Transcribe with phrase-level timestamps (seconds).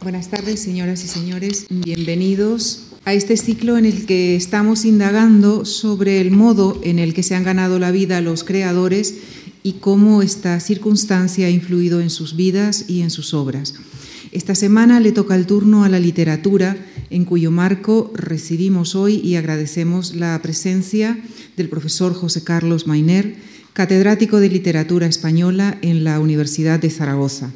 [0.00, 1.66] Buenas tardes, señoras y señores.
[1.70, 7.24] Bienvenidos a este ciclo en el que estamos indagando sobre el modo en el que
[7.24, 9.16] se han ganado la vida los creadores
[9.64, 13.74] y cómo esta circunstancia ha influido en sus vidas y en sus obras.
[14.30, 16.76] Esta semana le toca el turno a la literatura,
[17.10, 21.18] en cuyo marco recibimos hoy y agradecemos la presencia
[21.56, 23.34] del profesor José Carlos Mainer,
[23.72, 27.50] catedrático de literatura española en la Universidad de Zaragoza.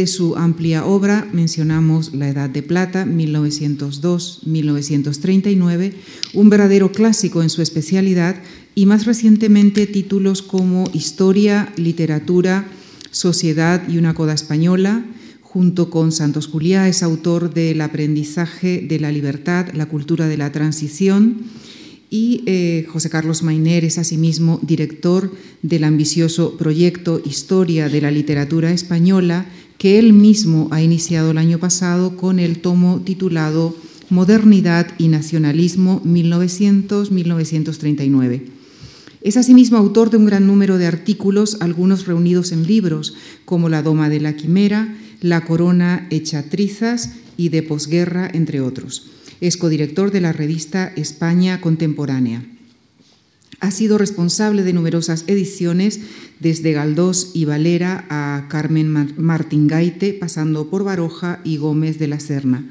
[0.00, 5.92] De su amplia obra mencionamos La Edad de Plata, 1902-1939,
[6.32, 8.36] un verdadero clásico en su especialidad,
[8.74, 12.66] y más recientemente títulos como Historia, Literatura,
[13.10, 15.04] Sociedad y una coda española.
[15.42, 20.50] Junto con Santos Juliá es autor del Aprendizaje de la Libertad, la cultura de la
[20.50, 21.42] transición,
[22.08, 28.72] y eh, José Carlos Mainer es asimismo director del ambicioso proyecto Historia de la Literatura
[28.72, 29.44] Española,
[29.80, 33.74] que él mismo ha iniciado el año pasado con el tomo titulado
[34.10, 38.42] Modernidad y Nacionalismo 1900-1939.
[39.22, 43.14] Es asimismo autor de un gran número de artículos, algunos reunidos en libros,
[43.46, 49.06] como La Doma de la Quimera, La Corona hecha trizas y de posguerra, entre otros.
[49.40, 52.44] Es codirector de la revista España Contemporánea.
[53.60, 56.00] Ha sido responsable de numerosas ediciones,
[56.40, 62.64] desde Galdós y Valera a Carmen Martingaite, pasando por Baroja y Gómez de la Serna.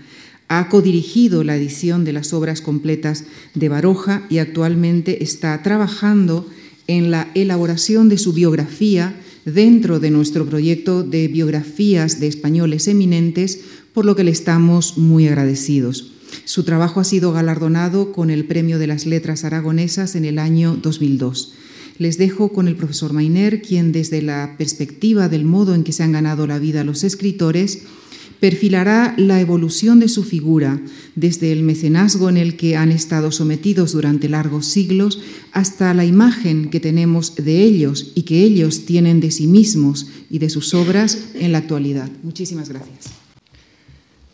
[0.48, 6.48] Ha codirigido la edición de las obras completas de Baroja y actualmente está trabajando
[6.88, 13.60] en la elaboración de su biografía dentro de nuestro proyecto de biografías de españoles eminentes,
[13.94, 16.14] por lo que le estamos muy agradecidos.
[16.45, 20.77] Su trabajo ha sido galardonado con el Premio de las Letras Aragonesas en el año
[20.81, 21.53] 2002.
[21.97, 26.03] Les dejo con el profesor Mainer, quien desde la perspectiva del modo en que se
[26.03, 27.83] han ganado la vida los escritores,
[28.39, 30.81] perfilará la evolución de su figura,
[31.16, 35.21] desde el mecenazgo en el que han estado sometidos durante largos siglos
[35.52, 40.39] hasta la imagen que tenemos de ellos y que ellos tienen de sí mismos y
[40.39, 42.09] de sus obras en la actualidad.
[42.23, 43.29] Muchísimas gracias.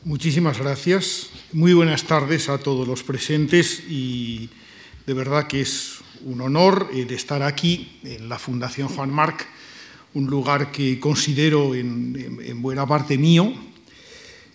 [0.05, 1.31] Muchísimas gracias.
[1.51, 4.51] Muy buenas tardes a todos los presentes y
[5.07, 5.95] de verdad que es
[6.25, 9.47] un honor eh, estar aquí en la Fundación Juan Marc,
[10.13, 13.51] un lugar que considero en, buena parte mío,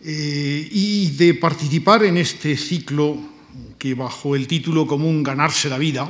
[0.05, 3.19] eh, y de participar en este ciclo
[3.77, 6.09] que bajo el título común Ganarse la vida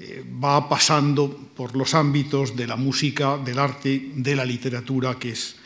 [0.00, 5.30] eh, va pasando por los ámbitos de la música, del arte, de la literatura, que
[5.30, 5.56] es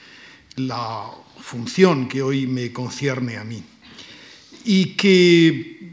[0.55, 1.11] la
[1.43, 3.63] función que hoy me concierne a mí.
[4.65, 5.91] Y que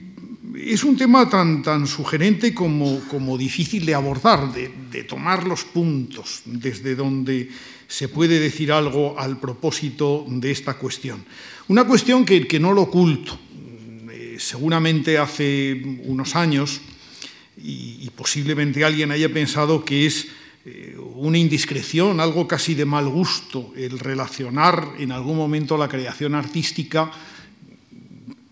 [0.56, 6.42] es un tema tan, tan sugerente como, como difícil de abordar, de, tomar los puntos
[6.46, 7.50] desde donde
[7.88, 11.26] se puede decir algo al propósito de esta cuestión.
[11.68, 13.40] Una cuestión que, que no lo oculto.
[14.12, 16.82] Eh, seguramente hace unos años,
[17.58, 20.28] y, y posiblemente alguien haya pensado que es
[20.66, 26.36] eh, una indiscreción, algo casi de mal gusto, el relacionar en algún momento la creación
[26.36, 27.12] artística,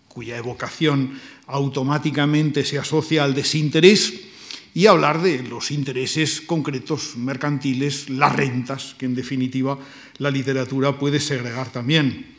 [0.08, 4.28] cuya evocación automáticamente se asocia al desinterés,
[4.74, 9.78] y hablar de los intereses concretos mercantiles, las rentas, que en definitiva
[10.18, 12.36] la literatura puede segregar también.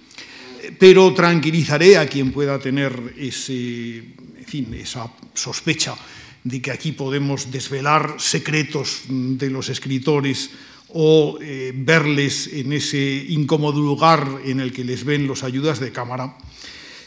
[0.79, 4.03] Pero tranquilizaré a quien pueda tener ese,
[4.45, 5.95] fin, esa sospecha
[6.43, 10.51] de que aquí podemos desvelar secretos de los escritores
[10.89, 15.91] o eh, verles en ese incómodo lugar en el que les ven los ayudas de
[15.91, 16.35] cámara.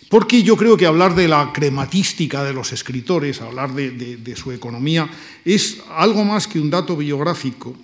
[0.09, 5.09] Porque yo creo que hablar de la crematística de los escritores, hablar de, su economía,
[5.43, 7.75] es algo más que un dato biográfico.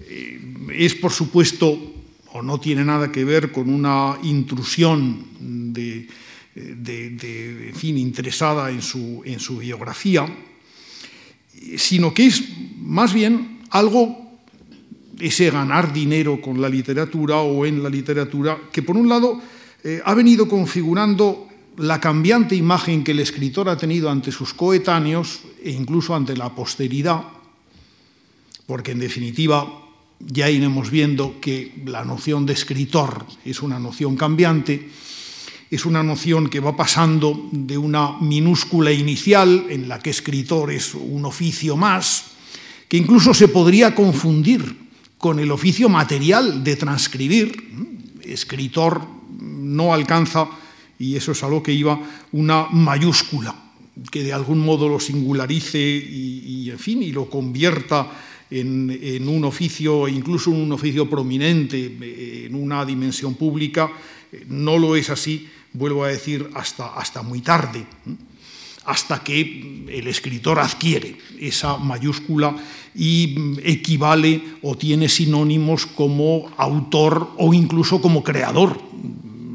[0.00, 0.38] Eh,
[0.76, 1.72] es, por supuesto,
[2.32, 6.06] o no tiene nada que ver con una intrusión de,
[6.56, 10.26] de, fin, interesada en su, en su biografía,
[11.76, 12.44] sino que es
[12.78, 14.38] más bien algo,
[15.20, 19.40] ese ganar dinero con la literatura o en la literatura, que por un lado
[19.84, 25.42] eh, ha venido configurando la cambiante imagen que el escritor ha tenido ante sus coetáneos
[25.62, 27.22] e incluso ante la posteridad,
[28.66, 29.82] porque en definitiva
[30.20, 34.88] ya iremos viendo que la noción de escritor es una noción cambiante,
[35.70, 40.94] es una noción que va pasando de una minúscula inicial, en la que escritor es
[40.94, 42.26] un oficio más,
[42.88, 44.86] que incluso se podría confundir
[45.18, 48.16] con el oficio material de transcribir.
[48.22, 49.02] Escritor
[49.40, 50.48] no alcanza,
[50.98, 52.00] y eso es algo que iba,
[52.32, 53.54] una mayúscula,
[54.10, 58.08] que de algún modo lo singularice y, en fin, y lo convierta
[58.50, 63.90] en, en, un oficio, incluso un oficio prominente, en una dimensión pública,
[64.48, 67.86] no lo es así, vuelvo a decir, hasta, hasta muy tarde
[68.86, 72.56] hasta que el escritor adquiere esa mayúscula
[72.94, 78.80] y equivale o tiene sinónimos como autor o incluso como creador,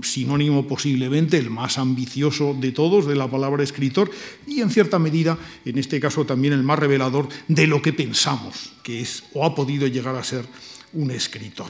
[0.03, 4.12] sinónimo posiblemente el más ambicioso de todos de la palabra escritor
[4.45, 8.73] y en cierta medida, en este caso también el más revelador de lo que pensamos
[8.83, 10.45] que es o ha podido llegar a ser
[10.94, 11.69] un escritor.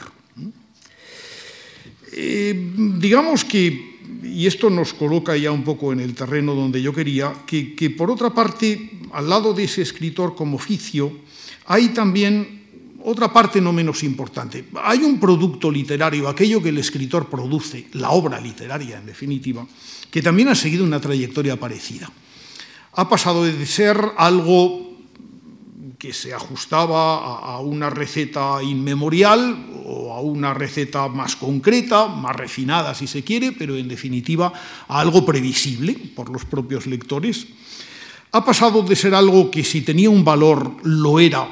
[2.14, 3.91] Eh, digamos que
[4.24, 8.12] y esto nos coloca ya un poco en el terreno donde yo quería, que, por
[8.12, 11.12] otra parte, al lado de ese escritor como oficio,
[11.66, 12.62] hay también
[13.04, 14.66] otra parte no menos importante.
[14.84, 19.66] Hay un producto literario, aquello que el escritor produce, la obra literaria en definitiva,
[20.10, 22.12] que también ha seguido una trayectoria parecida.
[22.94, 24.91] Ha pasado de ser algo
[26.02, 32.96] que se ajustaba a una receta inmemorial o a una receta más concreta, más refinada
[32.96, 34.52] si se quiere, pero en definitiva
[34.88, 37.46] a algo previsible por los propios lectores.
[38.32, 41.48] Ha pasado de ser algo que si tenía un valor lo era,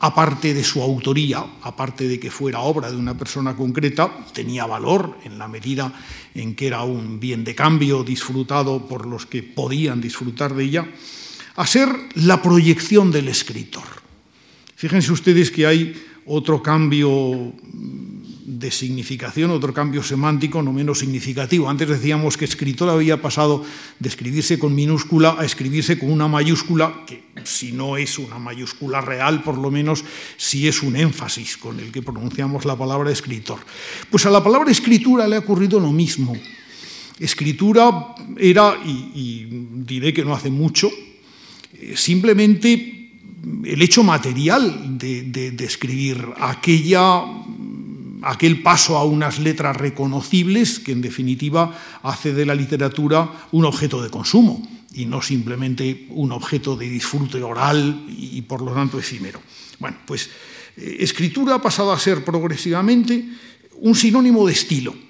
[0.00, 5.18] aparte de su autoría, aparte de que fuera obra de una persona concreta, tenía valor
[5.24, 5.92] en la medida
[6.34, 10.88] en que era un bien de cambio disfrutado por los que podían disfrutar de ella
[11.56, 13.84] a ser la proyección del escritor.
[14.76, 15.94] Fíjense ustedes que hay
[16.26, 17.52] otro cambio
[18.50, 21.70] de significación, otro cambio semántico no menos significativo.
[21.70, 23.64] Antes decíamos que escritor había pasado
[23.98, 29.00] de escribirse con minúscula a escribirse con una mayúscula, que si no es una mayúscula
[29.00, 30.04] real, por lo menos
[30.36, 33.58] si es un énfasis con el que pronunciamos la palabra escritor.
[34.10, 36.36] Pues a la palabra escritura le ha ocurrido lo mismo.
[37.18, 40.90] Escritura era, y, y diré que no hace mucho,
[41.94, 43.00] simplemente
[43.64, 47.24] el hecho material de, escribir aquella,
[48.22, 54.02] aquel paso a unas letras reconocibles que en definitiva hace de la literatura un objeto
[54.02, 59.40] de consumo y no simplemente un objeto de disfrute oral y por lo tanto efímero.
[59.78, 60.28] Bueno, pues
[60.76, 63.24] eh, escritura ha pasado a ser progresivamente
[63.80, 65.09] un sinónimo de estilo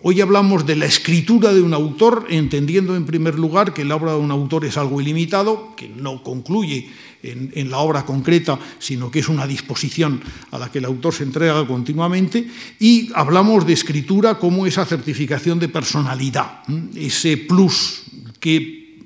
[0.00, 4.12] Hoy hablamos de la escritura de un autor, entendiendo en primer lugar que la obra
[4.12, 6.88] de un autor es algo ilimitado, que no concluye
[7.24, 10.20] en, la obra concreta, sino que es una disposición
[10.52, 12.48] a la que el autor se entrega continuamente,
[12.78, 16.62] y hablamos de escritura como esa certificación de personalidad,
[16.94, 18.04] ese plus
[18.38, 19.00] que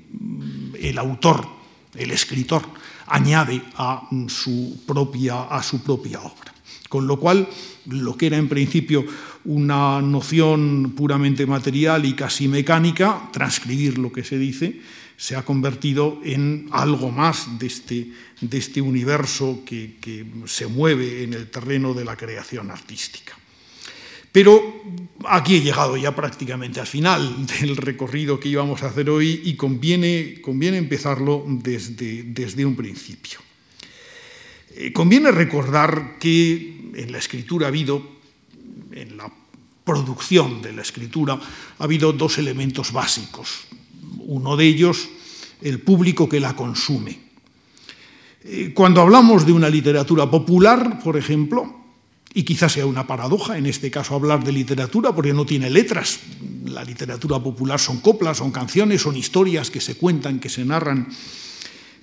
[0.79, 1.47] el autor,
[1.95, 2.61] el escritor,
[3.07, 6.53] añade a su propia, a su propia obra.
[6.87, 7.49] Con lo cual,
[7.87, 9.03] lo que era en principio
[9.45, 14.79] una noción puramente material y casi mecánica, transcribir lo que se dice,
[15.17, 18.07] se ha convertido en algo más de este,
[18.41, 23.37] de este universo que, que se mueve en el terreno de la creación artística.
[24.33, 24.81] Pero
[25.29, 29.55] aquí he llegado ya prácticamente al final del recorrido que íbamos a hacer hoy y
[29.55, 33.39] conviene, conviene empezarlo desde, desde un principio.
[34.75, 38.12] Eh, conviene recordar que en la escritura ha habido
[38.95, 39.31] en la
[39.83, 41.39] producción de la escritura
[41.79, 43.65] ha habido dos elementos básicos.
[44.19, 45.09] Uno de ellos,
[45.61, 47.19] el público que la consume.
[48.43, 51.81] Eh, cuando hablamos de una literatura popular, por ejemplo,
[52.33, 56.19] y quizás sea una paradoja en este caso hablar de literatura porque no tiene letras,
[56.65, 61.07] la literatura popular son coplas, son canciones, son historias que se cuentan, que se narran,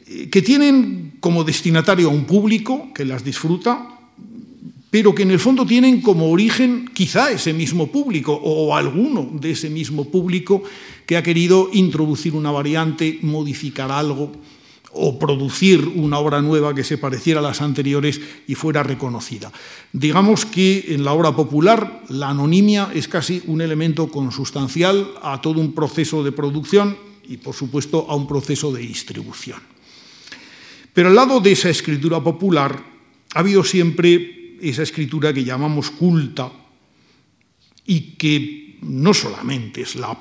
[0.06, 3.99] eh, que tienen como destinatario a un público que las disfruta,
[4.90, 9.52] pero que en el fondo tienen como origen quizá ese mismo público o alguno de
[9.52, 10.62] ese mismo público
[11.06, 14.32] que ha querido introducir una variante, modificar algo
[14.92, 19.52] o producir una obra nueva que se pareciera a las anteriores y fuera reconocida.
[19.92, 25.60] Digamos que en la obra popular la anonimia es casi un elemento consustancial a todo
[25.60, 29.60] un proceso de producción y por supuesto a un proceso de distribución.
[30.92, 32.82] Pero al lado de esa escritura popular
[33.32, 36.50] ha habido siempre esa escritura que llamamos culta
[37.86, 40.16] y que no solamente es la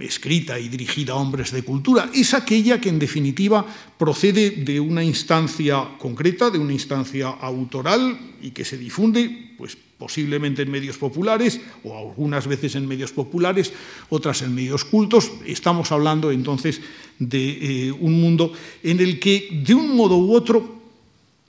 [0.00, 3.64] escrita y dirigida a hombres de cultura, es aquella que en definitiva
[3.96, 10.62] procede de una instancia concreta, de una instancia autoral y que se difunde, pues posiblemente
[10.62, 13.72] en medios populares o algunas veces en medios populares,
[14.08, 15.32] otras en medios cultos.
[15.44, 16.80] Estamos hablando entonces
[17.18, 18.52] de eh, un mundo
[18.82, 20.77] en el que de un modo u otro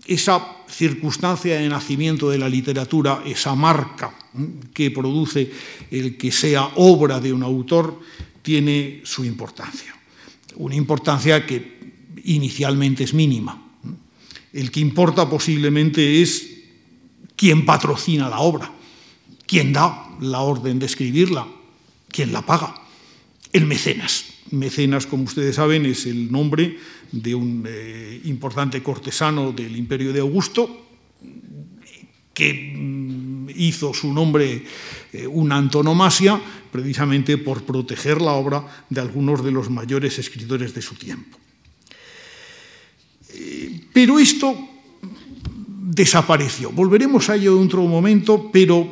[0.09, 4.13] esa circunstancia de nacimiento de la literatura, esa marca
[4.73, 5.51] que produce
[5.91, 7.99] el que sea obra de un autor,
[8.41, 9.95] tiene su importancia.
[10.55, 11.79] Una importancia que
[12.25, 13.61] inicialmente es mínima.
[14.51, 16.49] El que importa posiblemente es
[17.35, 18.71] quién patrocina la obra,
[19.45, 21.47] quién da la orden de escribirla,
[22.11, 22.75] ¿Quién la paga?
[23.53, 24.25] El mecenas.
[24.51, 26.77] Mecenas, como ustedes saben, es el nombre
[27.11, 30.85] de un eh, importante cortesano del imperio de Augusto,
[32.33, 34.63] que mm, hizo su nombre
[35.11, 36.39] eh, una antonomasia
[36.71, 41.37] precisamente por proteger la obra de algunos de los mayores escritores de su tiempo.
[43.33, 44.55] Eh, pero esto
[45.01, 46.71] desapareció.
[46.71, 48.87] Volveremos a ello en otro momento, pero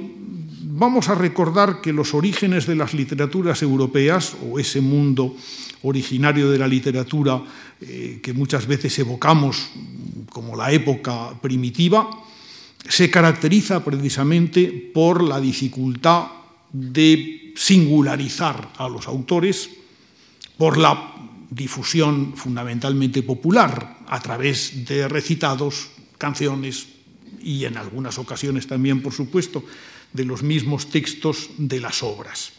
[0.77, 5.35] vamos a recordar que los orígenes de las literaturas europeas, o ese mundo
[5.83, 7.41] originario de la literatura
[7.81, 9.69] eh, que muchas veces evocamos
[10.29, 12.09] como la época primitiva,
[12.87, 16.27] se caracteriza precisamente por la dificultad
[16.71, 19.69] de singularizar a los autores,
[20.57, 21.15] por la
[21.49, 26.87] difusión fundamentalmente popular a través de recitados, canciones
[27.41, 29.63] y en algunas ocasiones también, por supuesto,
[30.13, 32.56] de los mismos textos de las obras.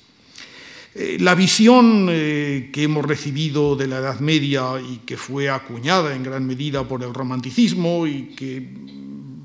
[1.00, 6.12] Eh, la visión eh, que hemos recibido de la Edad Media y que fue acuñada
[6.12, 8.68] en gran medida por el romanticismo y que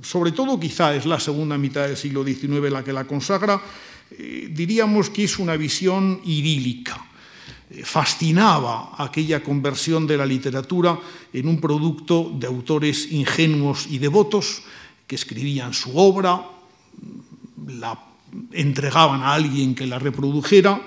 [0.02, 3.62] sobre todo quizá es la segunda mitad del siglo XIX la que la consagra,
[4.18, 7.06] eh, diríamos que es una visión idílica.
[7.84, 10.98] fascinaba aquella conversión de la literatura
[11.32, 14.64] en un producto de autores ingenuos y devotos
[15.06, 16.50] que escribían su obra,
[17.68, 17.98] la
[18.54, 20.82] entregaban a alguien que la reprodujera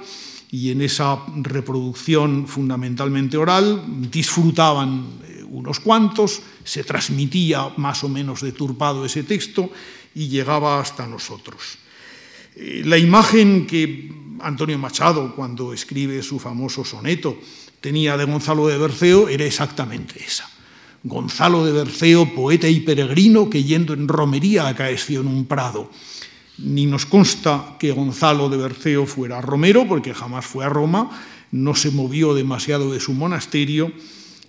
[0.51, 8.43] y en esa reproducción fundamentalmente oral disfrutaban eh, unos cuantos, se transmitía más o menos
[8.43, 9.71] deturpado ese texto
[10.15, 11.79] y llegaba hasta nosotros.
[12.55, 14.11] Eh, la imagen que
[14.41, 17.39] Antonio Machado, cuando escribe su famoso soneto,
[17.81, 20.49] tenía de Gonzalo de Berceo era exactamente esa.
[21.03, 25.91] Gonzalo de Berceo, poeta y peregrino, que yendo en romería acaeció en un prado
[26.59, 31.11] ni nos consta que Gonzalo de Berceo fuera romero, porque jamás fue a Roma,
[31.53, 33.93] no se movió demasiado de su monasterio.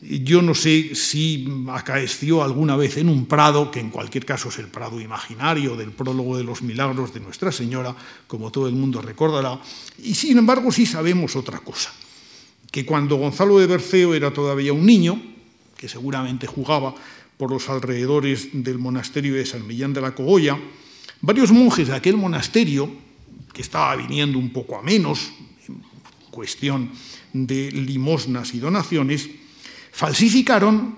[0.01, 4.59] Yo no sé si acaeció alguna vez en un prado, que en cualquier caso es
[4.59, 7.95] el prado imaginario del prólogo de los milagros de Nuestra Señora,
[8.27, 9.59] como todo el mundo recordará,
[10.01, 11.91] y sin embargo sí sabemos otra cosa,
[12.71, 15.19] que cuando Gonzalo de Berceo era todavía un niño,
[15.75, 16.93] que seguramente jugaba
[17.37, 20.59] por los alrededores del monasterio de San Millán de la Cogolla,
[21.21, 22.89] Varios monjes de aquel monasterio,
[23.53, 25.31] que estaba viniendo un poco a menos,
[25.67, 25.81] en
[26.29, 26.91] cuestión
[27.33, 29.29] de limosnas y donaciones,
[29.91, 30.95] falsificaron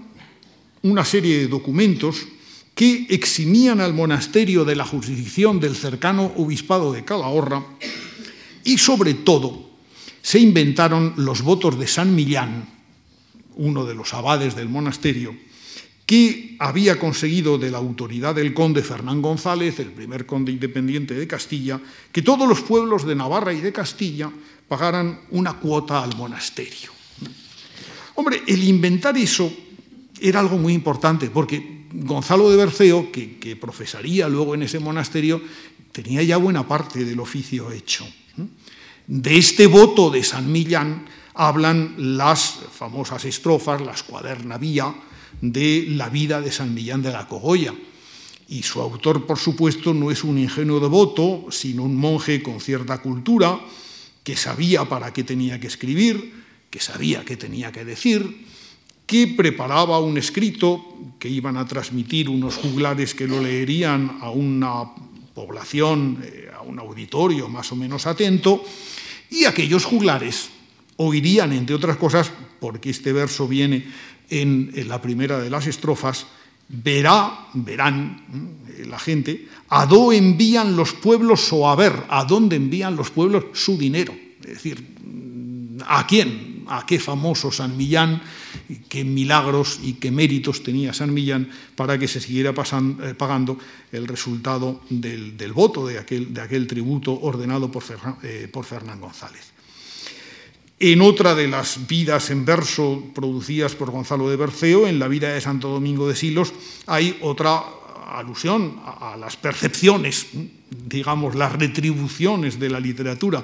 [0.81, 2.27] una serie de documentos
[2.75, 7.65] que eximían al monasterio de la jurisdicción del cercano obispado de Calahorra
[8.63, 9.69] y sobre todo
[10.21, 12.69] se inventaron los votos de San Millán,
[13.55, 15.35] uno de los abades del monasterio,
[16.09, 21.27] que había conseguido de la autoridad del conde Fernán González, el primer conde independiente de
[21.27, 21.79] Castilla,
[22.11, 24.31] que todos los pueblos de Navarra y de Castilla
[24.67, 26.89] pagaran una cuota al monasterio.
[28.15, 29.53] Hombre, el inventar eso
[30.19, 35.39] era algo muy importante, porque Gonzalo de Berceo, que, profesaría luego en ese monasterio,
[35.91, 38.07] tenía ya buena parte del oficio hecho.
[39.05, 44.91] De este voto de San Millán hablan las famosas estrofas, las cuaderna vía,
[45.41, 47.73] de la vida de San Millán de la Cogolla.
[48.47, 52.99] Y su autor, por supuesto, no es un ingenuo devoto, sino un monje con cierta
[52.99, 53.59] cultura,
[54.23, 56.33] que sabía para qué tenía que escribir,
[56.69, 58.45] que sabía qué tenía que decir,
[59.05, 60.85] que preparaba un escrito
[61.17, 64.83] que iban a transmitir unos juglares que lo leerían a una
[65.33, 68.63] población, eh, a un auditorio más o menos atento,
[69.31, 70.49] y aquellos juglares
[70.97, 73.85] oirían, entre otras cosas, porque este verso viene
[74.29, 76.25] en, la primera de las estrofas,
[76.67, 78.23] verá, verán
[78.67, 83.09] eh, la gente, a dónde envían los pueblos o a ver, a dónde envían los
[83.09, 84.13] pueblos su dinero.
[84.41, 84.95] Es decir,
[85.85, 86.63] ¿a quién?
[86.67, 88.21] ¿A qué famoso San Millán?
[88.87, 93.57] ¿Qué milagros y qué méritos tenía San Millán para que se siguiera eh, pagando
[93.91, 97.83] el resultado del, voto de aquel, de aquel, tributo ordenado por,
[98.21, 99.58] eh, por Fernán González?
[100.79, 105.33] En otra de las vidas en verso producidas por Gonzalo de Berceo, en la vida
[105.33, 106.53] de Santo Domingo de Silos,
[106.87, 107.61] hay otra
[108.15, 110.27] alusión a las percepciones,
[110.87, 113.43] digamos, las retribuciones de la literatura,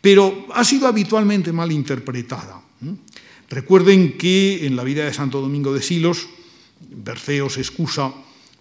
[0.00, 2.62] pero ha sido habitualmente mal interpretada.
[3.50, 6.28] Recuerden que en la vida de Santo Domingo de Silos,
[6.78, 8.14] Berceo se excusa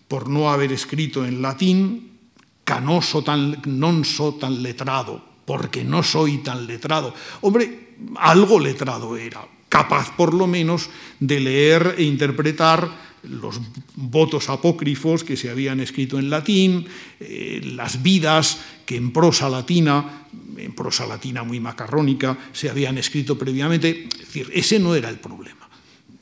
[0.08, 2.18] por no haber escrito en latín,
[2.66, 7.14] canoso tan, non so tan letrado, porque no soy tan letrado.
[7.46, 10.90] Hombre, algo letrado era, capaz por lo menos
[11.20, 13.60] de leer e interpretar los
[13.96, 16.88] votos apócrifos que se habían escrito en latín,
[17.20, 23.38] eh, las vidas que en prosa latina, en prosa latina muy macarrónica, se habían escrito
[23.38, 24.08] previamente.
[24.12, 25.68] Es decir, ese no era el problema.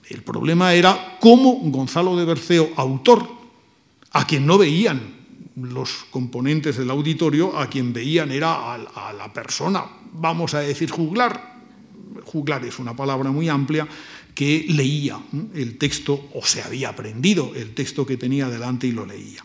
[0.09, 3.27] El problema era cómo Gonzalo de Berceo, autor,
[4.11, 5.15] a quien no veían
[5.55, 11.54] los componentes del auditorio, a quien veían era a, la persona, vamos a decir juglar,
[12.67, 13.87] es una palabra muy amplia,
[14.33, 15.19] que leía
[15.53, 19.43] el texto o se había aprendido el texto que tenía delante y lo leía.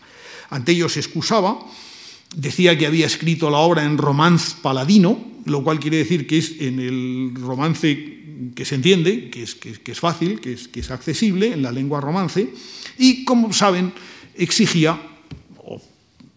[0.49, 1.59] Ante ello se excusaba,
[2.35, 6.59] decía que había escrito la obra en romance paladino, lo cual quiere decir que es
[6.59, 8.19] en el romance
[8.53, 11.71] que se entiende, que es, que, es fácil, que es, que es accesible en la
[11.71, 12.53] lengua romance,
[12.97, 13.93] y como saben,
[14.35, 14.99] exigía
[15.57, 15.81] o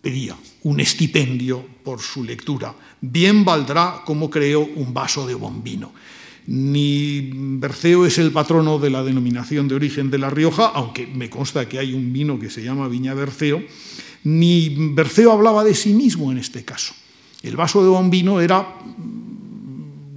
[0.00, 2.75] pedía un estipendio por su lectura.
[3.00, 5.92] Bien valdrá, como creo, un vaso de bombino.
[6.47, 11.31] Ni Berceo es el patrono de la denominación de origen de La Rioja, aunque me
[11.31, 13.63] consta que hay un vino que se llama Viña Berceo,
[14.25, 16.95] ni Berceo hablaba de sí mismo en este caso.
[17.43, 18.77] El vaso de bombino era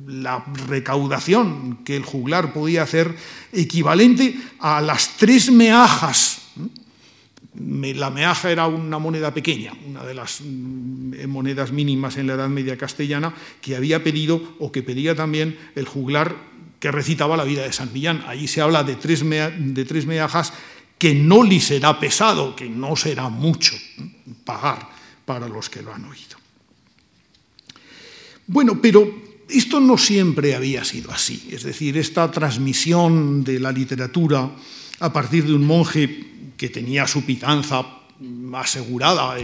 [0.08, 3.16] la recaudación que el juglar podía hacer
[3.54, 6.42] equivalente a las tres meajas
[7.60, 12.50] la meaja era una moneda pequeña, una de las mm, monedas mínimas en la Edad
[12.50, 16.36] Media castellana, que había pedido o que pedía también el juglar
[16.80, 18.24] que recitaba la vida de San Millán.
[18.28, 20.54] Allí se habla de tres, de tres meajas
[20.98, 23.76] que no le será pesado, que no será mucho
[24.46, 24.90] pagar
[25.26, 26.38] para los que lo han oído.
[28.48, 29.14] Bueno, pero
[29.50, 31.50] esto no siempre había sido así.
[31.52, 34.50] Es decir, esta transmisión de la literatura
[35.00, 37.86] a partir de un monje que tenía su pitanza
[38.56, 39.38] asegurada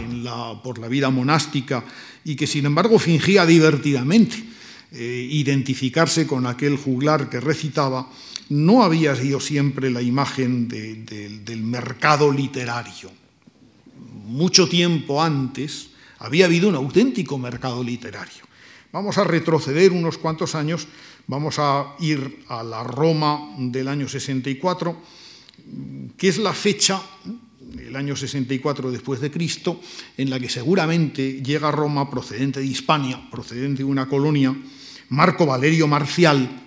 [0.62, 1.84] por la vida monástica
[2.24, 4.42] y que sin embargo fingía divertidamente
[4.92, 8.08] eh, identificarse con aquel juglar que recitaba,
[8.50, 13.10] no había sido siempre la imagen del mercado literario.
[14.26, 18.44] Mucho tiempo antes había habido un auténtico mercado literario.
[18.92, 20.86] Vamos a retroceder unos cuantos años,
[21.26, 24.96] vamos a ir a la Roma del año 64
[26.16, 27.02] que es la fecha,
[27.78, 29.80] el año 64 después de Cristo,
[30.16, 34.54] en la que seguramente llega a Roma procedente de Hispania, procedente de una colonia,
[35.10, 36.62] Marco Valerio Marcial,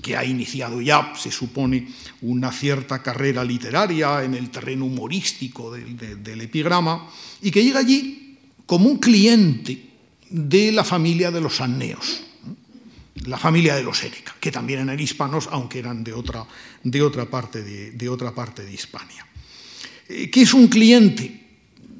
[0.00, 1.88] que ha iniciado ya, se supone,
[2.22, 7.08] una cierta carrera literaria en el terreno humorístico del, del epigrama,
[7.40, 9.90] y que llega allí como un cliente
[10.28, 12.22] de la familia de los Anneos
[13.26, 16.46] la familia de los Séneca, que también eran hispanos, aunque eran de otra,
[16.82, 19.26] de otra, parte, de, otra parte de Hispania.
[20.08, 21.40] Eh, ¿Qué es un cliente?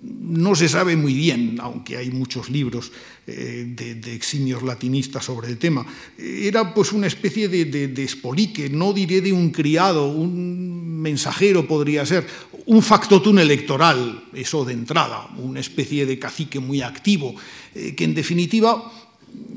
[0.03, 2.91] No se sabe muy bien, aunque hay muchos libros
[3.27, 5.87] eh, de, eximios latinistas sobre el tema.
[6.19, 12.05] Era pues una especie de, de, espolique, no diré de un criado, un mensajero podría
[12.05, 12.27] ser,
[12.67, 17.35] un factotum electoral, eso de entrada, una especie de cacique muy activo,
[17.75, 18.91] eh, que en definitiva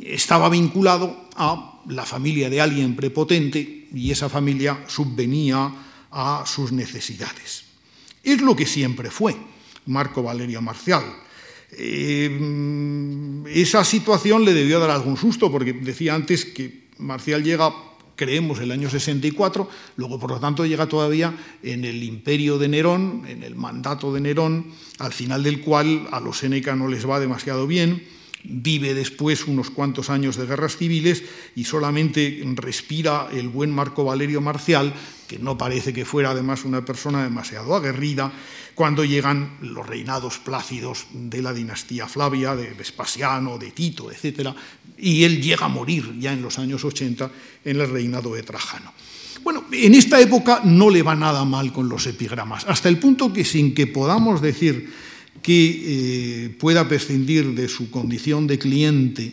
[0.05, 5.71] estaba vinculado a la familia de alguien prepotente y esa familia subvenía
[6.11, 7.65] a sus necesidades.
[8.23, 9.35] Es lo que siempre fue
[9.87, 11.03] Marco Valerio Marcial.
[11.71, 17.73] Eh, esa situación le debió dar algún susto, porque decía antes que Marcial llega,
[18.15, 23.23] creemos, el año 64, luego por lo tanto llega todavía en el imperio de Nerón,
[23.27, 27.19] en el mandato de Nerón, al final del cual a los Séneca no les va
[27.19, 28.14] demasiado bien
[28.47, 31.23] vive después unos cuantos años de guerras civiles
[31.55, 34.93] y solamente respira el buen Marco Valerio Marcial,
[35.27, 38.31] que no parece que fuera además una persona demasiado aguerrida,
[38.75, 44.49] cuando llegan los reinados plácidos de la dinastía Flavia, de Vespasiano, de Tito, etc.
[44.97, 47.31] Y él llega a morir ya en los años 80
[47.63, 48.93] en el reinado de Trajano.
[49.43, 53.31] Bueno, en esta época no le va nada mal con los epigramas, hasta el punto
[53.31, 54.91] que sin que podamos decir
[55.45, 59.31] que eh, pueda prescindir de su condición de cliente,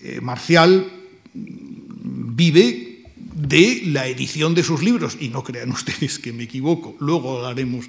[0.00, 0.90] eh, Marcial
[1.34, 3.04] vive
[3.36, 7.84] de la edición de sus libros, y no crean ustedes que me equivoco, luego hablaremos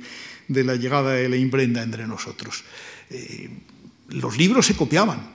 [0.50, 2.66] de la llegada de la imprenta entre nosotros.
[3.10, 3.50] Eh,
[4.10, 5.32] los libros se copiaban,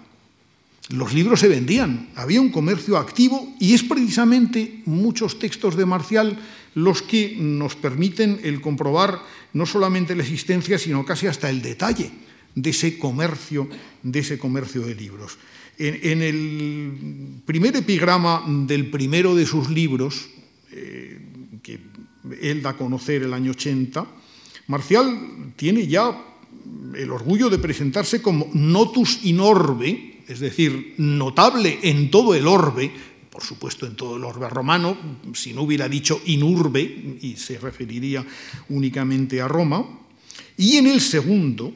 [0.90, 6.38] los libros se vendían, había un comercio activo y es precisamente muchos textos de Marcial
[6.74, 9.18] los que nos permiten el comprobar
[9.52, 12.10] no solamente la existencia, sino casi hasta el detalle
[12.54, 13.68] de ese comercio,
[14.02, 15.38] de, ese comercio de libros.
[15.78, 20.28] En, el primer epigrama del primero de sus libros,
[20.72, 21.20] eh,
[21.62, 21.78] que
[22.42, 24.04] él da a conocer el año 80,
[24.66, 26.24] Marcial tiene ya
[26.94, 32.90] el orgullo de presentarse como notus in orbe, es decir, notable en todo el orbe,
[33.38, 34.98] por supuesto en todo el orbe romano,
[35.32, 36.82] si no hubiera dicho in urbe,
[37.22, 38.26] y se referiría
[38.70, 39.86] únicamente a Roma.
[40.56, 41.72] Y en el segundo,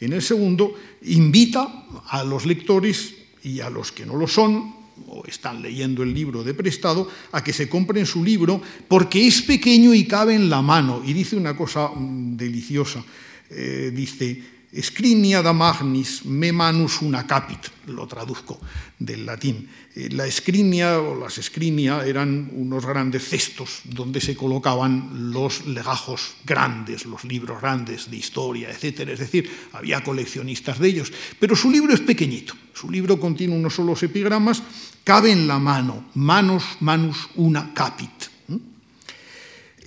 [0.00, 0.72] en el segundo
[1.02, 4.76] invita a los lectores y a los que no lo son,
[5.08, 9.42] o están leyendo el libro de prestado, a que se compren su libro porque es
[9.42, 11.02] pequeño y cabe en la mano.
[11.04, 13.04] Y dice una cosa mm, deliciosa,
[13.50, 18.60] eh, dice, Scrinia da magnis me manus una capit, lo traduzco
[18.98, 19.64] del latín.
[19.96, 26.36] Eh, la escrinia o las escrinia eran unos grandes cestos donde se colocaban los legajos
[26.44, 29.08] grandes, los libros grandes de historia, etc.
[29.08, 31.12] Es decir, había coleccionistas de ellos.
[31.40, 32.52] Pero su libro es pequeñito.
[32.74, 34.62] Su libro contiene unos solos epigramas,
[35.02, 38.28] cabe en la mano, manus manus una capit.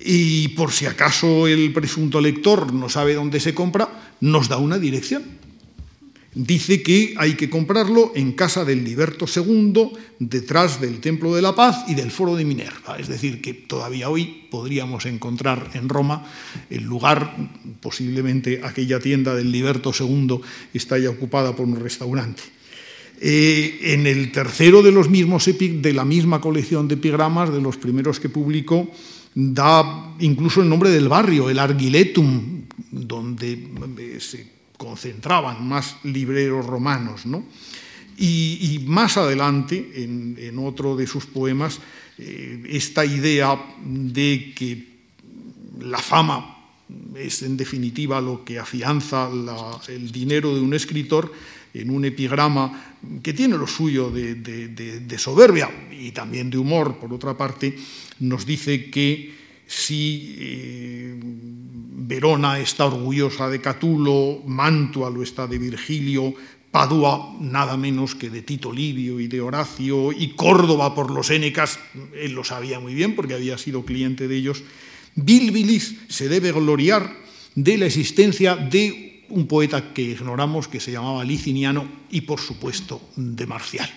[0.04, 4.79] Y por si acaso el presunto lector no sabe dónde se compra, nos da una
[4.79, 5.41] dirección.
[6.34, 11.53] Dice que hay que comprarlo en casa del Liberto II, detrás del Templo de la
[11.53, 12.95] Paz y del Foro de Minerva.
[12.97, 16.25] Es decir, que todavía hoy podríamos encontrar en Roma
[16.69, 17.36] el lugar,
[17.81, 20.39] posiblemente aquella tienda del Liberto II
[20.73, 22.43] está ya ocupada por un restaurante.
[23.19, 27.75] Eh, en el tercero de, los mismos de la misma colección de epigramas, de los
[27.75, 28.89] primeros que publicó,
[29.36, 32.61] da incluso el nombre del barrio, el Argiletum,
[32.91, 33.54] donde
[33.97, 37.25] eh, se concentraban más libreros romanos.
[37.25, 37.45] ¿no?
[38.17, 41.80] Y, más adelante, en, otro de sus poemas,
[42.17, 44.91] eh, esta idea de que
[45.80, 46.58] la fama
[47.15, 49.30] es en definitiva lo que afianza
[49.88, 51.32] el dinero de un escritor,
[51.73, 57.38] en un epigrama que tiene lo suyo de, soberbia y también de humor, por otra
[57.38, 57.75] parte,
[58.19, 59.34] nos dice que
[59.65, 61.19] si eh,
[62.12, 66.36] Verona está orgullosa de Catulo, Mantua lo está de Virgilio,
[66.69, 71.80] Padua nada menos que de Tito Livio y de Horacio, y Córdoba por los Énecas,
[72.13, 74.62] él lo sabía muy bien porque había sido cliente de ellos,
[75.15, 77.15] Bilbilis se debe gloriar
[77.56, 83.00] de la existencia de un poeta que ignoramos que se llamaba Liciniano y por supuesto
[83.15, 83.89] de Marcial.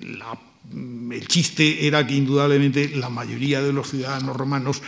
[0.00, 0.40] La
[0.72, 4.82] el chiste era que indudablemente la mayoría de los ciudadanos romanos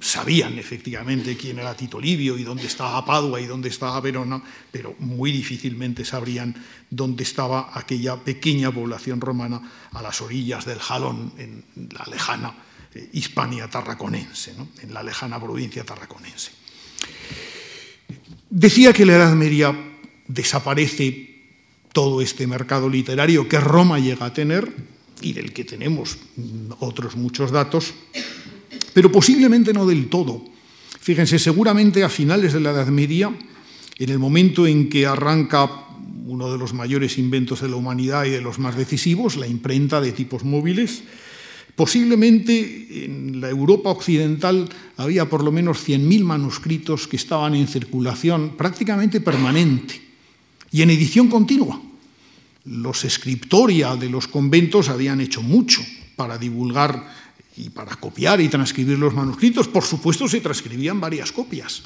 [0.00, 4.94] sabían efectivamente quién era Tito Livio y dónde estaba Padua y dónde estaba Verona, pero
[4.98, 6.54] muy difícilmente sabrían
[6.88, 9.60] dónde estaba aquella pequeña población romana
[9.92, 12.54] a las orillas del Jalón, en la lejana
[12.94, 16.50] eh, Hispania tarraconense, en la lejana provincia tarraconense.
[18.48, 19.72] Decía que la Edad Media
[20.26, 21.30] desaparece
[21.92, 24.72] todo este mercado literario que Roma llega a tener,
[25.20, 26.18] y del que tenemos
[26.80, 27.92] otros muchos datos,
[28.92, 30.44] pero posiblemente no del todo.
[31.00, 33.32] Fíjense, seguramente a finales de la Edad Media,
[33.98, 35.68] en el momento en que arranca
[36.26, 40.00] uno de los mayores inventos de la humanidad y de los más decisivos, la imprenta
[40.00, 41.02] de tipos móviles,
[41.74, 48.56] posiblemente en la Europa occidental había por lo menos 100.000 manuscritos que estaban en circulación
[48.56, 50.00] prácticamente permanente
[50.70, 51.80] y en edición continua
[52.64, 55.80] los escriptoria de los conventos habían hecho mucho
[56.16, 57.20] para divulgar
[57.56, 59.68] y para copiar y transcribir los manuscritos.
[59.68, 61.82] Por supuesto, se transcribían varias copias,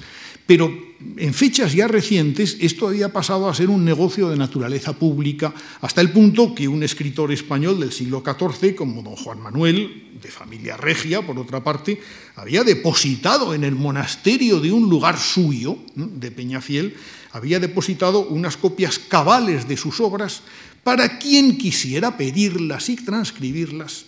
[0.46, 0.72] pero
[1.16, 6.00] en fechas ya recientes esto había pasado a ser un negocio de naturaleza pública, hasta
[6.00, 10.76] el punto que un escritor español del siglo XIV, como don Juan Manuel, de familia
[10.76, 12.00] regia, por otra parte,
[12.36, 16.94] había depositado en el monasterio de un lugar suyo, de Peñafiel,
[17.34, 20.42] había depositado unas copias cabales de sus obras
[20.84, 24.06] para quien quisiera pedirlas y transcribirlas,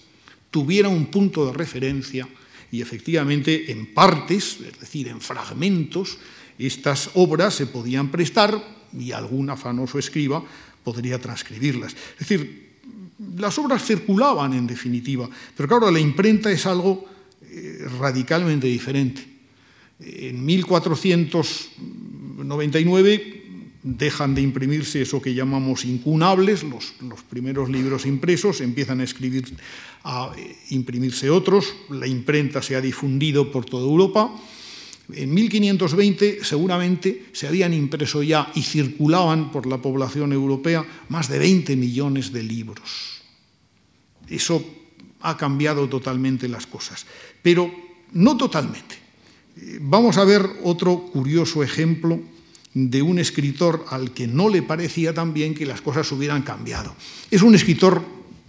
[0.52, 2.28] tuviera un punto de referencia
[2.70, 6.18] y efectivamente en partes, es decir, en fragmentos,
[6.56, 8.62] estas obras se podían prestar
[8.96, 10.44] y algún afanoso escriba
[10.84, 11.96] podría transcribirlas.
[12.20, 12.78] Es decir,
[13.38, 17.04] las obras circulaban en definitiva, pero claro, la imprenta es algo
[17.42, 19.26] eh, radicalmente diferente.
[19.98, 20.44] En
[22.37, 23.46] 1499
[23.87, 26.92] dejan de imprimirse eso que llamamos incunables, los,
[27.31, 29.46] primeros libros impresos, empiezan a, escribir,
[30.03, 34.35] a eh, imprimirse otros, la imprenta se ha difundido por toda Europa.
[35.12, 41.38] En 1520 seguramente se habían impreso ya y circulaban por la población europea más de
[41.38, 43.22] 20 millones de libros.
[44.29, 44.64] Eso
[45.20, 47.07] ha cambiado totalmente las cosas,
[47.40, 47.70] pero
[48.12, 49.05] no totalmente.
[49.80, 52.20] Vamos a ver otro curioso ejemplo
[52.74, 56.94] de un escritor al que no le parecía tan bien que las cosas hubieran cambiado.
[57.30, 58.02] Es un escritor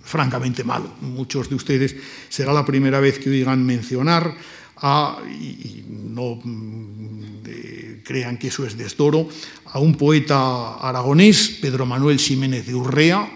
[0.04, 0.92] francamente malo.
[1.02, 1.96] Muchos de ustedes
[2.28, 4.36] será la primera vez que oigan mencionar
[4.78, 7.18] a, y, no mm,
[8.04, 9.28] crean que eso es desdoro,
[9.66, 13.30] a un poeta aragonés, Pedro Manuel Ximénez de Urrea,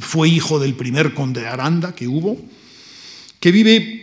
[0.00, 2.36] fue hijo del primer conde de Aranda que hubo,
[3.38, 3.95] que vive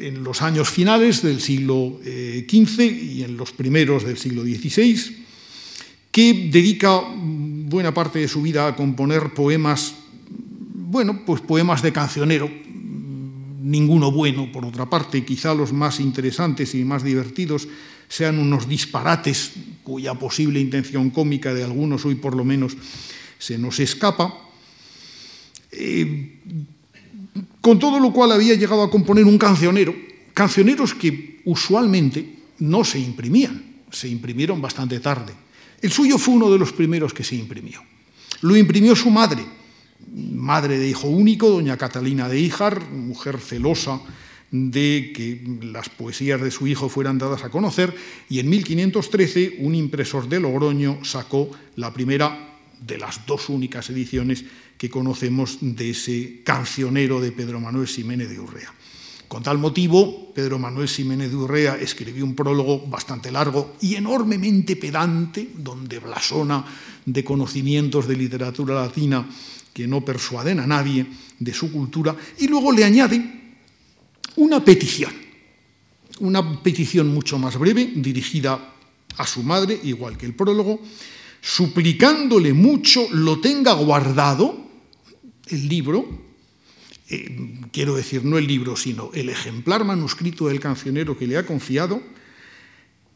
[0.00, 5.24] en los años finales del siglo XV eh, y en los primeros del siglo XVI,
[6.10, 9.94] que dedica buena parte de su vida a componer poemas,
[10.74, 12.50] bueno, pues poemas de cancionero,
[13.60, 17.68] ninguno bueno, por otra parte, quizá los más interesantes y más divertidos
[18.08, 19.52] sean unos disparates
[19.84, 22.76] cuya posible intención cómica de algunos hoy por lo menos
[23.38, 24.34] se nos escapa.
[25.70, 26.40] Eh,
[27.60, 29.94] con todo lo cual había llegado a componer un cancionero,
[30.34, 35.32] cancioneros que usualmente no se imprimían, se imprimieron bastante tarde.
[35.80, 37.82] El suyo fue uno de los primeros que se imprimió.
[38.42, 39.44] Lo imprimió su madre,
[40.14, 44.00] madre de hijo único, doña Catalina de Híjar, mujer celosa
[44.50, 47.94] de que las poesías de su hijo fueran dadas a conocer,
[48.28, 54.44] y en 1513 un impresor de Logroño sacó la primera de las dos únicas ediciones
[54.80, 58.72] que conocemos de ese cancionero de Pedro Manuel Ximénez de Urrea.
[59.28, 64.76] Con tal motivo, Pedro Manuel Ximénez de Urrea escribió un prólogo bastante largo y enormemente
[64.76, 66.64] pedante, donde blasona
[67.04, 69.28] de conocimientos de literatura latina
[69.74, 71.04] que no persuaden a nadie
[71.38, 73.20] de su cultura, y luego le añade
[74.36, 75.12] una petición,
[76.20, 78.72] una petición mucho más breve, dirigida
[79.18, 80.80] a su madre, igual que el prólogo,
[81.42, 84.69] suplicándole mucho lo tenga guardado,
[85.50, 86.08] el libro,
[87.08, 91.46] eh, quiero decir, no el libro, sino el ejemplar manuscrito del cancionero que le ha
[91.46, 92.02] confiado,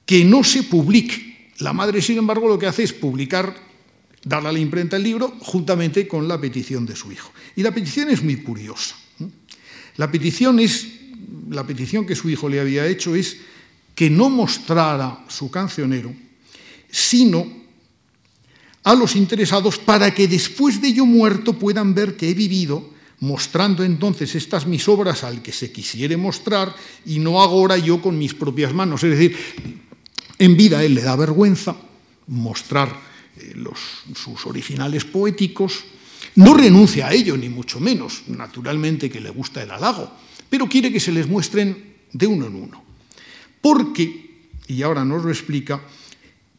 [0.04, 1.50] que no se publique.
[1.58, 3.54] La madre, sin embargo, lo que hace es publicar,
[4.24, 7.32] darle a la imprenta el libro juntamente con la petición de su hijo.
[7.56, 8.96] Y la petición es muy curiosa.
[9.96, 10.88] La petición, es,
[11.50, 13.36] la petición que su hijo le había hecho es
[13.94, 16.12] que no mostrara su cancionero,
[16.90, 17.63] sino
[18.84, 23.82] a los interesados para que después de yo muerto puedan ver que he vivido mostrando
[23.82, 26.74] entonces estas mis obras al que se quisiere mostrar
[27.06, 29.02] y no ahora yo con mis propias manos.
[29.02, 29.36] Es decir,
[30.38, 31.74] en vida él le da vergüenza
[32.26, 32.94] mostrar
[33.36, 33.54] eh,
[34.14, 35.84] sus originales poéticos,
[36.36, 40.10] no renuncia a ello, ni mucho menos, naturalmente que le gusta el halago,
[40.50, 42.84] pero quiere que se les muestren de uno en uno.
[43.60, 45.80] Porque, y ahora nos lo explica,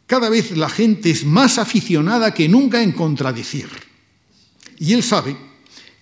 [0.07, 3.67] cada vez la gente es más aficionada que nunca en contradecir.
[4.77, 5.35] Y él sabe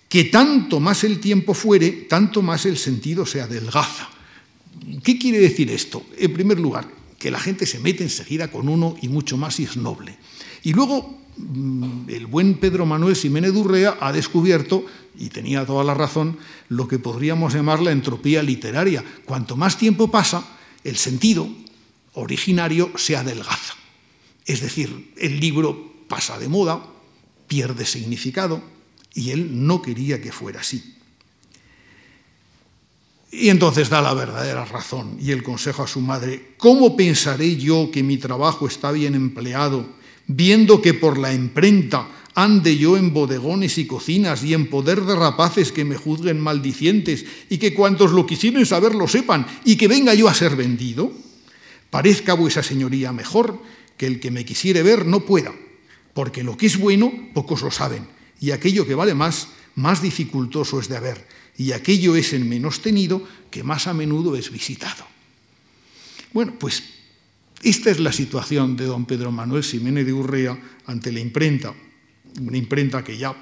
[0.08, 4.08] que tanto más el tiempo fuere, tanto más el sentido se adelgaza.
[5.02, 6.04] ¿Qué quiere decir esto?
[6.18, 6.86] En primer lugar,
[7.18, 10.16] que la gente se mete enseguida con uno y mucho más si es noble.
[10.62, 14.84] Y luego, mm, el buen Pedro Manuel Ximénez Durrea ha descubierto,
[15.18, 16.38] y tenía toda la razón,
[16.68, 19.04] lo que podríamos llamar la entropía literaria.
[19.24, 20.44] Cuanto más tiempo pasa,
[20.82, 21.48] el sentido
[22.14, 23.74] originario se adelgaza.
[24.44, 26.84] Es decir, el libro pasa de moda,
[27.46, 28.62] pierde significado,
[29.14, 30.94] y él no quería que fuera así.
[33.30, 37.90] Y entonces da la verdadera razón y el consejo a su madre, ¿cómo pensaré yo
[37.90, 39.88] que mi trabajo está bien empleado,
[40.26, 45.16] viendo que por la imprenta ande yo en bodegones y cocinas y en poder de
[45.16, 49.88] rapaces que me juzguen maldicientes y que cuantos lo quisieren saber lo sepan y que
[49.88, 51.12] venga yo a ser vendido?
[51.90, 53.60] Parezca vuesa señoría mejor
[53.96, 55.52] que el que me quisiere ver no pueda,
[56.12, 58.06] porque lo que es bueno pocos lo saben
[58.40, 61.26] y aquello que vale más, más dificultoso es de haber,
[61.56, 65.06] y aquello es en menos tenido que más a menudo es visitado.
[66.32, 66.82] Bueno, pues
[67.62, 71.74] esta es la situación de don Pedro Manuel Ximénez de Urrea ante la imprenta,
[72.40, 73.34] una imprenta que ya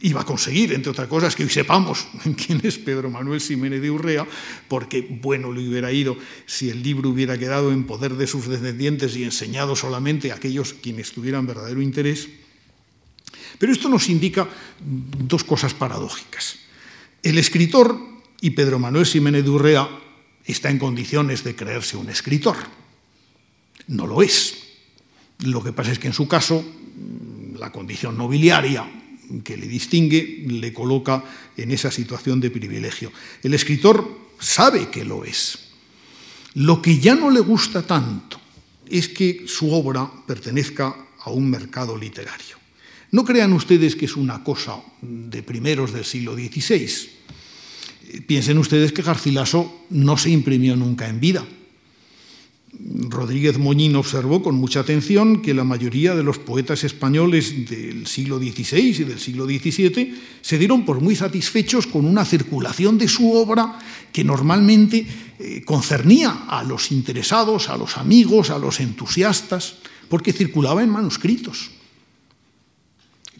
[0.00, 2.06] iba a conseguir, entre otras cosas, que hoy sepamos
[2.46, 4.26] quién es Pedro Manuel Ximénez de Urrea,
[4.68, 9.16] porque bueno le hubiera ido si el libro hubiera quedado en poder de sus descendientes
[9.16, 12.28] y enseñado solamente a aquellos quienes tuvieran verdadero interés.
[13.58, 14.48] Pero esto nos indica
[14.80, 16.56] dos cosas paradójicas.
[17.22, 17.98] El escritor,
[18.40, 19.88] y Pedro Manuel Ximénez de Urrea,
[20.44, 22.56] está en condiciones de creerse un escritor.
[23.86, 24.58] No lo es.
[25.40, 26.64] Lo que pasa es que en su caso,
[27.58, 29.03] la condición nobiliaria
[29.42, 31.24] que le distingue le coloca
[31.56, 33.12] en esa situación de privilegio.
[33.42, 35.58] El escritor sabe que lo es.
[36.54, 38.40] Lo que ya no le gusta tanto
[38.88, 42.56] es que su obra pertenezca a un mercado literario.
[43.10, 46.88] No crean ustedes que es una cosa de primeros del siglo XVI.
[48.26, 51.44] Piensen ustedes que Garcilaso no se imprimió nunca en vida.
[53.08, 58.38] Rodríguez Moñín observó con mucha atención que la mayoría de los poetas españoles del siglo
[58.38, 63.32] XVI y del siglo XVII se dieron por muy satisfechos con una circulación de su
[63.32, 63.78] obra
[64.12, 65.06] que normalmente
[65.38, 69.76] eh, concernía a los interesados, a los amigos, a los entusiastas,
[70.08, 71.70] porque circulaba en manuscritos.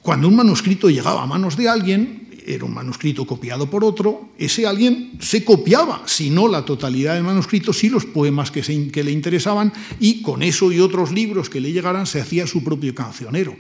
[0.00, 4.66] Cuando un manuscrito llegaba a manos de alguien, era un manuscrito copiado por otro, ese
[4.66, 9.10] alguien se copiaba, si no la totalidad del manuscrito, sí los poemas que, que le
[9.10, 13.56] interesaban, y con eso y otros libros que le llegaran se hacía su propio cancionero.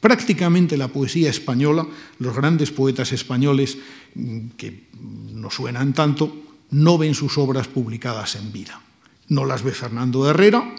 [0.00, 1.86] Prácticamente la poesía española,
[2.18, 3.78] los grandes poetas españoles
[4.14, 4.88] mm, que
[5.32, 6.34] no suenan tanto,
[6.70, 8.80] no ven sus obras publicadas en vida.
[9.28, 10.74] No las ve Fernando Herrera,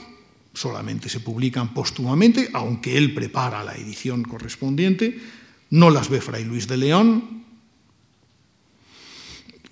[0.54, 5.20] solamente se publican póstumamente, aunque él prepara la edición correspondiente,
[5.70, 7.43] no las ve Fray Luis de León,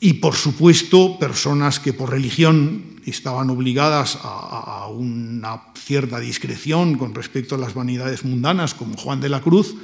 [0.03, 7.55] y por supuesto personas que por religión estaban obligadas a, una cierta discreción con respecto
[7.55, 9.75] a las vanidades mundanas, como Juan de la Cruz,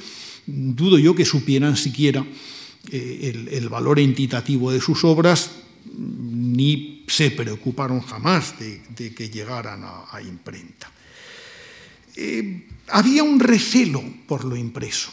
[0.47, 2.25] dudo yo que supieran siquiera
[2.91, 5.51] eh, el, valor entitativo de sus obras,
[5.95, 10.91] ni se preocuparon jamás de, que llegaran a, imprenta.
[12.15, 15.11] Eh, había un recelo por lo impreso,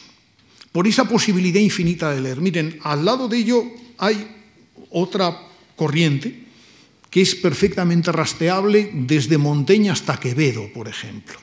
[0.71, 2.41] por esa posibilidad infinita de leer.
[2.41, 3.63] Miren, al lado de ello
[3.97, 4.34] hay
[4.95, 5.35] otra
[5.75, 6.45] corriente
[7.09, 11.39] que es perfectamente rastreable desde Montaigne hasta Quevedo, por ejemplo.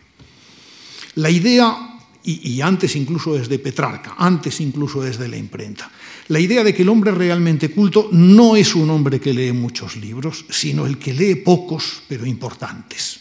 [1.15, 5.91] La idea, y, antes incluso desde Petrarca, antes incluso desde la imprenta,
[6.29, 9.97] la idea de que el hombre realmente culto no es un hombre que lee muchos
[9.97, 13.21] libros, sino el que lee pocos, pero importantes.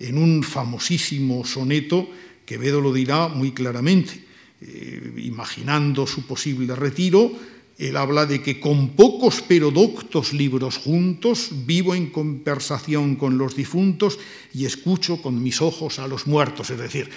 [0.00, 2.08] En un famosísimo soneto,
[2.44, 4.24] Quevedo lo dirá muy claramente,
[4.60, 7.32] eh, imaginando su posible retiro,
[7.78, 13.56] él habla de que con pocos pero doctos libros juntos vivo en conversación con los
[13.56, 14.18] difuntos
[14.52, 17.10] y escucho con mis ojos a los muertos, es decir,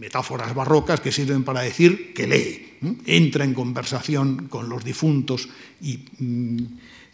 [0.00, 5.48] metáforas barrocas que sirven para decir que lee, entra en conversación con los difuntos
[5.80, 6.58] y mm,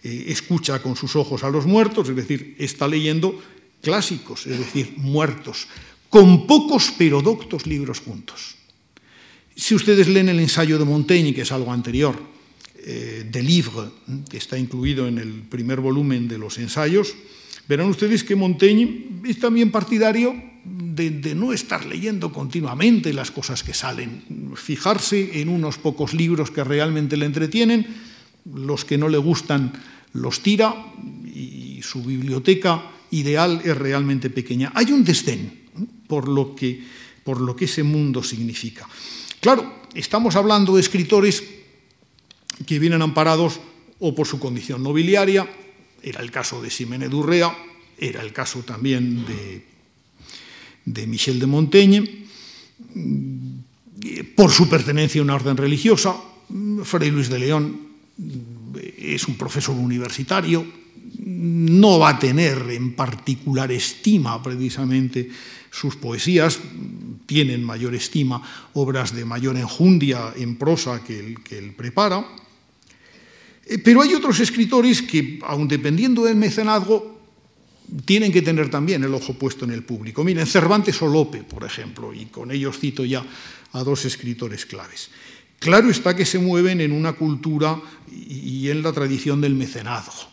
[0.04, 3.38] eh, escucha con sus ojos a los muertos, es decir, está leyendo
[3.82, 5.68] clásicos, es decir, muertos,
[6.08, 8.56] con pocos pero doctos libros juntos.
[9.54, 12.16] Si ustedes leen el ensayo de Montaigne, que es algo anterior,
[12.88, 13.92] eh, de Livre,
[14.30, 17.12] que está incluido en el primer volumen de los ensayos,
[17.68, 20.32] verán ustedes que Montaigne es también partidario
[20.64, 24.24] de, no estar leyendo continuamente las cosas que salen,
[24.56, 27.86] fijarse en unos pocos libros que realmente le entretienen,
[28.54, 29.70] los que no le gustan
[30.14, 30.74] los tira
[31.26, 34.72] y su biblioteca ideal es realmente pequeña.
[34.74, 35.68] Hay un desdén
[36.06, 36.82] por lo que,
[37.22, 38.88] por lo que ese mundo significa.
[39.40, 41.57] Claro, estamos hablando de escritores
[42.66, 43.60] que vienen amparados
[44.00, 45.48] o por su condición nobiliaria,
[46.02, 47.56] era el caso de Ximene Durrea,
[47.98, 49.24] era el caso también
[50.84, 52.24] de, Michel de Montaigne,
[54.36, 56.16] por su pertenencia a una orden religiosa,
[56.84, 57.88] Fray Luis de León
[58.96, 60.64] es un profesor universitario,
[61.18, 65.28] no va a tener en particular estima precisamente
[65.70, 66.60] sus poesías,
[67.26, 68.42] tienen mayor estima
[68.74, 72.24] obras de mayor enjundia en prosa que él, que él prepara,
[73.84, 77.18] pero hay otros escritores que, aun dependiendo del mecenazgo,
[78.04, 80.24] tienen que tener también el ojo puesto en el público.
[80.24, 83.24] Miren, Cervantes o Lope, por ejemplo, y con ellos cito ya
[83.72, 85.10] a dos escritores claves.
[85.58, 90.30] Claro está que se mueven en una cultura y en la tradición del mecenazgo.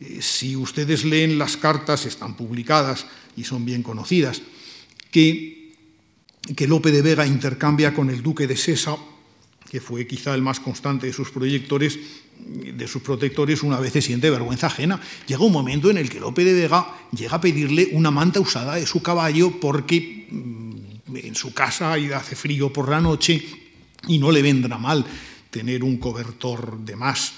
[0.00, 3.06] Eh, si ustedes leen las cartas, están publicadas
[3.36, 4.42] y son bien conocidas,
[5.10, 5.74] que,
[6.56, 8.96] que Lope de Vega intercambia con el duque de Sesa,
[9.72, 11.98] que fue quizá el más constante de sus proyectores,
[12.38, 15.00] de sus protectores una vez se siente vergüenza ajena.
[15.26, 18.74] Llega un momento en el que Lope de Vega llega a pedirle una manta usada
[18.74, 23.42] de su caballo porque mm, en su casa hace frío por la noche
[24.08, 25.06] y no le vendrá mal
[25.50, 27.32] tener un cobertor de más.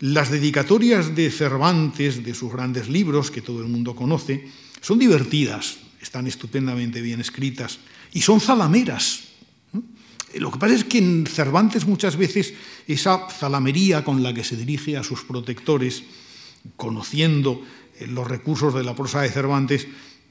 [0.00, 4.48] Las dedicatorias de Cervantes, de sus grandes libros, que todo el mundo conoce,
[4.80, 7.78] son divertidas, están estupendamente bien escritas
[8.12, 9.27] y son zalameras,
[10.34, 12.54] lo que pasa es que en Cervantes muchas veces
[12.86, 16.04] esa zalamería con la que se dirige a sus protectores,
[16.76, 17.62] conociendo
[17.98, 19.86] eh, los recursos de la prosa de Cervantes,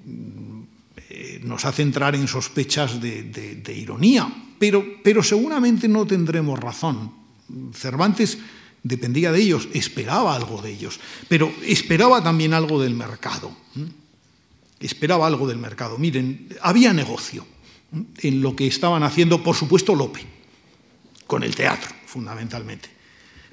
[0.05, 0.61] mm,
[1.09, 4.27] eh, nos hace entrar en sospechas de, ironía,
[4.59, 7.11] pero, pero seguramente no tendremos razón.
[7.73, 8.37] Cervantes
[8.83, 13.55] dependía de ellos, esperaba algo de ellos, pero esperaba también algo del mercado.
[14.79, 15.97] Esperaba algo del mercado.
[15.97, 17.47] Miren, había negocio
[17.91, 20.21] en lo que estaban haciendo, por supuesto, Lope,
[21.25, 22.89] con el teatro, fundamentalmente.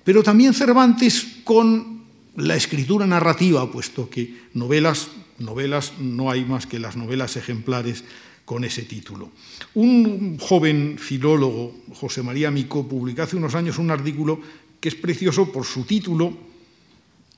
[0.03, 2.05] Pero también Cervantes con
[2.37, 5.09] la escritura narrativa, puesto que novelas,
[5.39, 8.05] novelas no hay más que las novelas ejemplares
[8.45, 9.31] con ese título.
[9.75, 14.41] Un joven filólogo, José María Mico, publicó hace unos años un artículo
[14.81, 16.37] que es precioso por su título,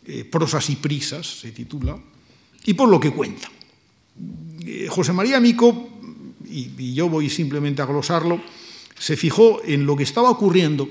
[0.04, 1.96] eh, Prosas y Prisas se titula,
[2.64, 3.50] y por lo que cuenta.
[4.64, 5.95] Eh, José María Mico
[6.56, 8.40] y, yo voy simplemente a glosarlo,
[8.98, 10.88] se fijó en lo que estaba ocurriendo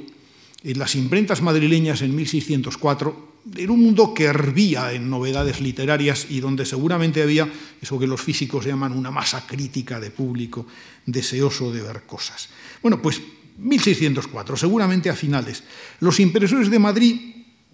[0.64, 6.40] en las imprentas madrileñas en 1604, en un mundo que hervía en novedades literarias y
[6.40, 7.48] donde seguramente había
[7.82, 10.66] eso que los físicos llaman una masa crítica de público
[11.06, 12.50] deseoso de ver cosas.
[12.82, 13.22] Bueno, pues
[13.58, 15.64] 1604, seguramente a finales.
[16.00, 17.20] Los impresores de Madrid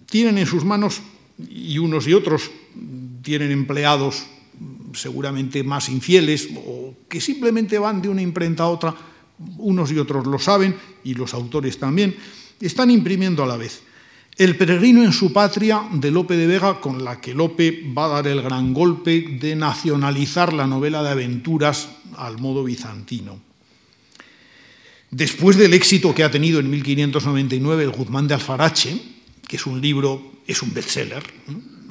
[0.06, 1.00] tienen en sus manos,
[1.48, 2.50] y unos y otros
[3.22, 4.26] tienen empleados
[4.94, 8.94] seguramente más infieles o que simplemente van de una imprenta a otra,
[9.58, 12.16] unos y otros lo saben y los autores también,
[12.60, 13.82] están imprimiendo a la vez.
[14.36, 18.08] El peregrino en su patria de Lope de Vega, con la que Lope va a
[18.08, 23.40] dar el gran golpe de nacionalizar la novela de aventuras al modo bizantino.
[25.10, 28.98] Después del éxito que ha tenido en 1599 el Guzmán de Alfarache,
[29.46, 31.22] que es un libro, es un bestseller,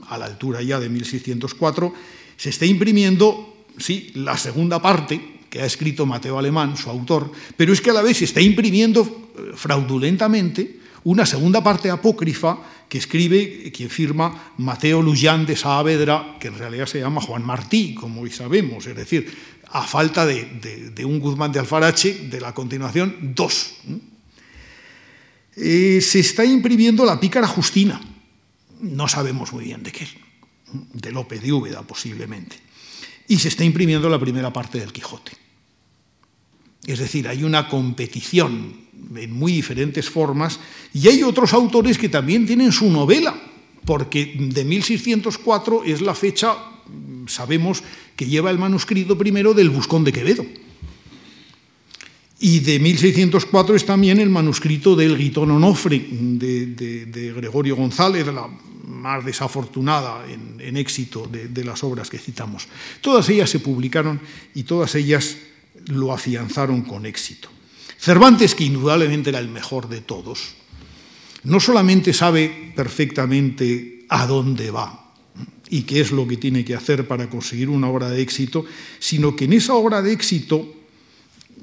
[0.10, 1.93] a la altura ya de 1604,
[2.41, 7.71] se está imprimiendo, sí, la segunda parte que ha escrito Mateo Alemán, su autor, pero
[7.71, 12.57] es que a la vez se está imprimiendo eh, fraudulentamente una segunda parte apócrifa
[12.89, 17.93] que escribe quien firma Mateo Luján de Saavedra, que en realidad se llama Juan Martí,
[17.93, 19.31] como hoy sabemos, es decir,
[19.69, 23.75] a falta de, un Guzmán de Alfarache, de la continuación, dos.
[25.55, 28.01] Eh, se está imprimiendo la pícara Justina,
[28.79, 30.07] no sabemos muy bien de qué
[30.93, 32.57] de Lope de Úbeda posiblemente.
[33.28, 35.32] Y se está imprimiendo la primera parte del Quijote.
[36.86, 38.74] Es decir, hay una competición
[39.15, 40.59] en muy diferentes formas
[40.93, 43.39] y hay otros autores que también tienen su novela,
[43.86, 46.55] porque de 1604 es la fecha,
[47.28, 47.84] sabemos,
[48.15, 50.45] que lleva el manuscrito primero del Buscón de Quevedo.
[52.39, 56.65] Y de 1604 es también el manuscrito del Guitón Onofre de,
[57.05, 58.49] de Gregorio González, la
[59.02, 62.68] más desafortunada en, éxito de, las obras que citamos.
[63.02, 64.22] Todas ellas se publicaron
[64.54, 65.38] y todas ellas
[65.88, 67.49] lo afianzaron con éxito.
[67.97, 70.56] Cervantes, que indudablemente era el mejor de todos,
[71.43, 75.12] no solamente sabe perfectamente a dónde va
[75.70, 78.66] y qué es lo que tiene que hacer para conseguir una obra de éxito,
[78.99, 80.82] sino que en esa obra de éxito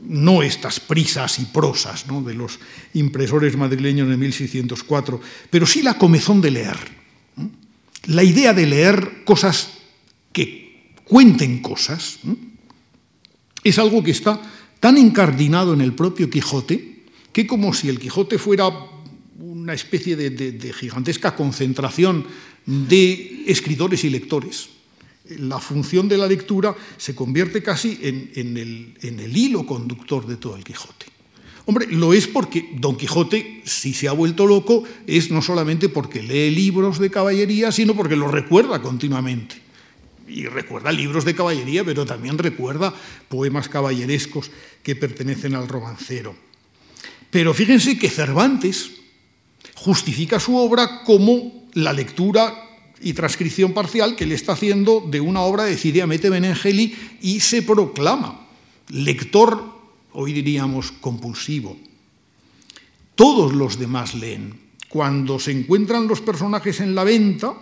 [0.07, 2.59] no estas prisas y prosas de los
[2.95, 5.21] impresores madrileños de 1604,
[5.51, 6.99] pero sí la comezón de leer
[8.09, 9.69] la idea de leer cosas
[10.33, 12.19] que cuenten cosas
[13.63, 14.41] es algo que está
[14.81, 18.71] tan incardinado en el propio Quijote que como si el Quijote fuera
[19.39, 22.27] una especie de, gigantesca concentración
[22.65, 24.71] de escritores y lectores.
[25.39, 30.65] La función de la lectura se convierte casi en el hilo conductor de todo el
[30.65, 31.18] Quijote.
[31.69, 36.23] Hombre, lo es porque Don Quijote, si se ha vuelto loco, es no solamente porque
[36.23, 39.57] lee libros de caballería, sino porque los recuerda continuamente.
[40.27, 42.95] Y recuerda libros de caballería, pero también recuerda
[43.29, 44.51] poemas caballerescos
[44.83, 46.35] que pertenecen al romancero.
[47.31, 48.93] Pero fíjense que Cervantes
[49.75, 52.65] justifica su obra como la lectura
[53.03, 57.41] y transcripción parcial que le está haciendo de una obra de Cidia Mete Benengeli y
[57.41, 58.49] se proclama
[58.89, 59.78] lector
[60.21, 61.77] hoy diríamos compulsivo.
[63.15, 64.53] Todos los demás leen.
[64.89, 67.55] Cuando se encuentran los personajes en la venta,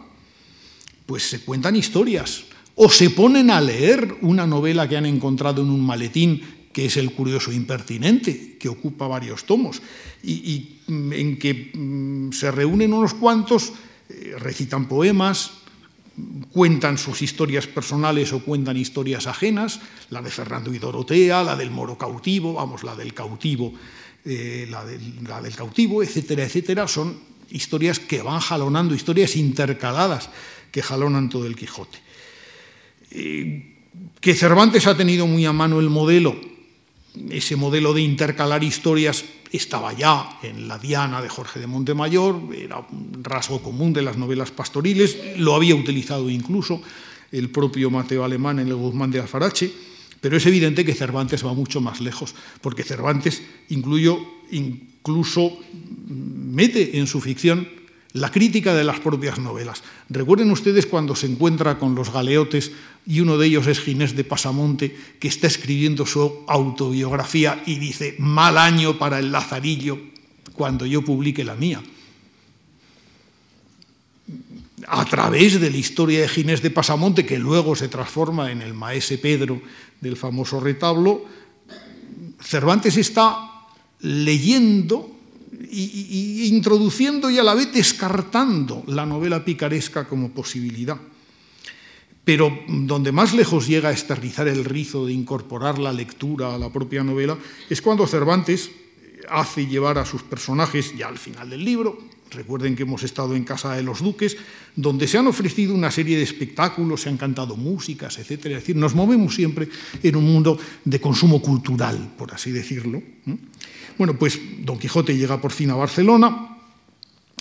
[1.04, 2.44] pues se cuentan historias
[2.74, 6.40] o se ponen a leer una novela que han encontrado en un maletín
[6.72, 9.80] que es El curioso impertinente, que ocupa varios tomos,
[10.22, 13.72] y, en que mm, se reúnen unos cuantos,
[14.10, 15.52] eh, recitan poemas,
[16.50, 21.70] cuentan sus historias personales o cuentan historias ajenas, la de Fernando y Dorotea, la del
[21.70, 23.72] moro cautivo, vamos, la del cautivo,
[24.24, 24.84] eh, la,
[25.42, 27.18] del cautivo, etcétera, etcétera, son
[27.50, 30.30] historias que van jalonando, historias intercaladas
[30.72, 31.98] que jalonan todo el Quijote.
[33.10, 33.76] Eh,
[34.20, 36.36] que Cervantes ha tenido muy a mano el modelo,
[37.30, 39.24] ese modelo de intercalar historias
[39.56, 44.16] estaba ya en la Diana de Jorge de Montemayor, era un rasgo común de las
[44.16, 46.80] novelas pastoriles, lo había utilizado incluso
[47.32, 49.72] el propio Mateo Alemán en el Guzmán de Alfarache,
[50.20, 55.58] pero es evidente que Cervantes va mucho más lejos, porque Cervantes incluso
[56.08, 57.68] mete en su ficción
[58.16, 59.82] la crítica de las propias novelas.
[60.08, 62.72] Recuerden ustedes cuando se encuentra con los galeotes
[63.06, 68.16] y uno de ellos es Ginés de Pasamonte, que está escribiendo su autobiografía y dice,
[68.18, 69.98] mal año para el Lazarillo
[70.54, 71.82] cuando yo publique la mía.
[74.88, 78.72] A través de la historia de Ginés de Pasamonte, que luego se transforma en el
[78.72, 79.60] maese Pedro
[80.00, 81.24] del famoso retablo,
[82.40, 83.50] Cervantes está
[84.00, 85.15] leyendo
[85.70, 90.98] y, introduciendo y a la vez descartando la novela picaresca como posibilidad.
[92.24, 96.72] Pero donde más lejos llega a esterrizar el rizo de incorporar la lectura a la
[96.72, 97.38] propia novela
[97.70, 98.70] es cuando Cervantes,
[99.28, 101.98] hace llevar a sus personajes ya al final del libro.
[102.30, 104.36] Recuerden que hemos estado en Casa de los Duques,
[104.74, 108.46] donde se han ofrecido una serie de espectáculos, se han cantado músicas, etc.
[108.46, 109.68] Es decir, nos movemos siempre
[110.02, 113.00] en un mundo de consumo cultural, por así decirlo.
[113.98, 116.58] Bueno, pues Don Quijote llega por fin a Barcelona,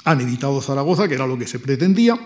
[0.03, 2.18] han evitado Zaragoza, que era lo que se pretendía,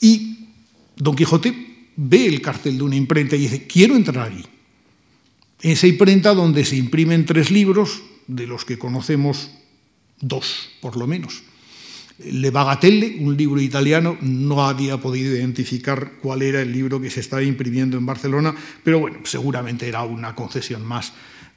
[0.00, 0.48] y
[0.96, 4.44] Don Quijote ve el cartel de una imprenta y dice, quiero entrar allí.
[5.60, 9.50] Esa imprenta donde se imprimen tres libros, de los que conocemos
[10.20, 11.42] dos, por lo menos.
[12.18, 17.20] Le Bagatelle, un libro italiano, no había podido identificar cuál era el libro que se
[17.20, 21.12] estaba imprimiendo en Barcelona, pero bueno, seguramente era una concesión más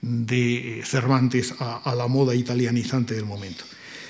[0.05, 3.65] de Cervantes a, la moda italianizante del momento.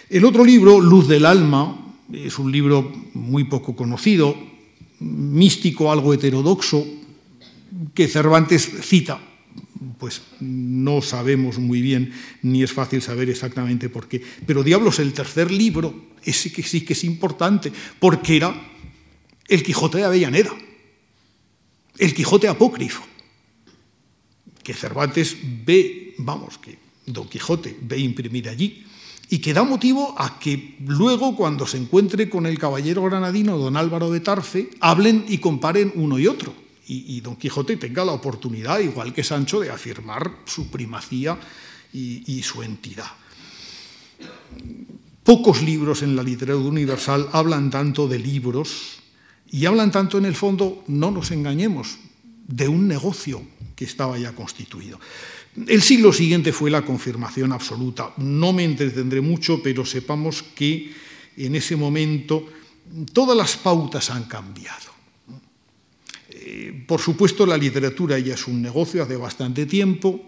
[0.10, 4.36] El otro libro, Luz del Alma, es un libro muy poco conocido,
[5.00, 6.86] místico, algo heterodoxo,
[7.94, 9.20] que Cervantes cita
[9.98, 14.22] pues no sabemos muy bien, ni es fácil saber exactamente por qué.
[14.46, 18.54] Pero Diablos, el tercer libro, ese que sí que es importante, porque era
[19.48, 20.52] el Quijote de Avellaneda,
[21.98, 23.04] el Quijote apócrifo,
[24.66, 28.84] que Cervantes ve, vamos, que Don Quijote ve imprimir allí,
[29.30, 33.78] y que da motivo a que luego, cuando se encuentre con el caballero granadino don
[33.78, 38.80] Álvaro de Tarfe, hablen y comparen uno y otro y, Don Quijote tenga la oportunidad,
[38.80, 41.38] igual que Sancho, de afirmar su primacía
[41.92, 43.08] y, su entidad.
[45.24, 49.00] Pocos libros en la literatura universal hablan tanto de libros
[49.50, 51.98] y hablan tanto en el fondo, no nos engañemos,
[52.48, 53.42] de un negocio
[53.76, 55.00] que estaba ya constituido.
[55.68, 58.14] El siglo siguiente fue la confirmación absoluta.
[58.18, 60.94] No me entretendré mucho, pero sepamos que
[61.38, 62.48] en ese momento
[63.14, 64.96] todas las pautas han cambiado.
[66.88, 70.22] Por supuesto, la literatura ya es un negocio hace bastante tiempo.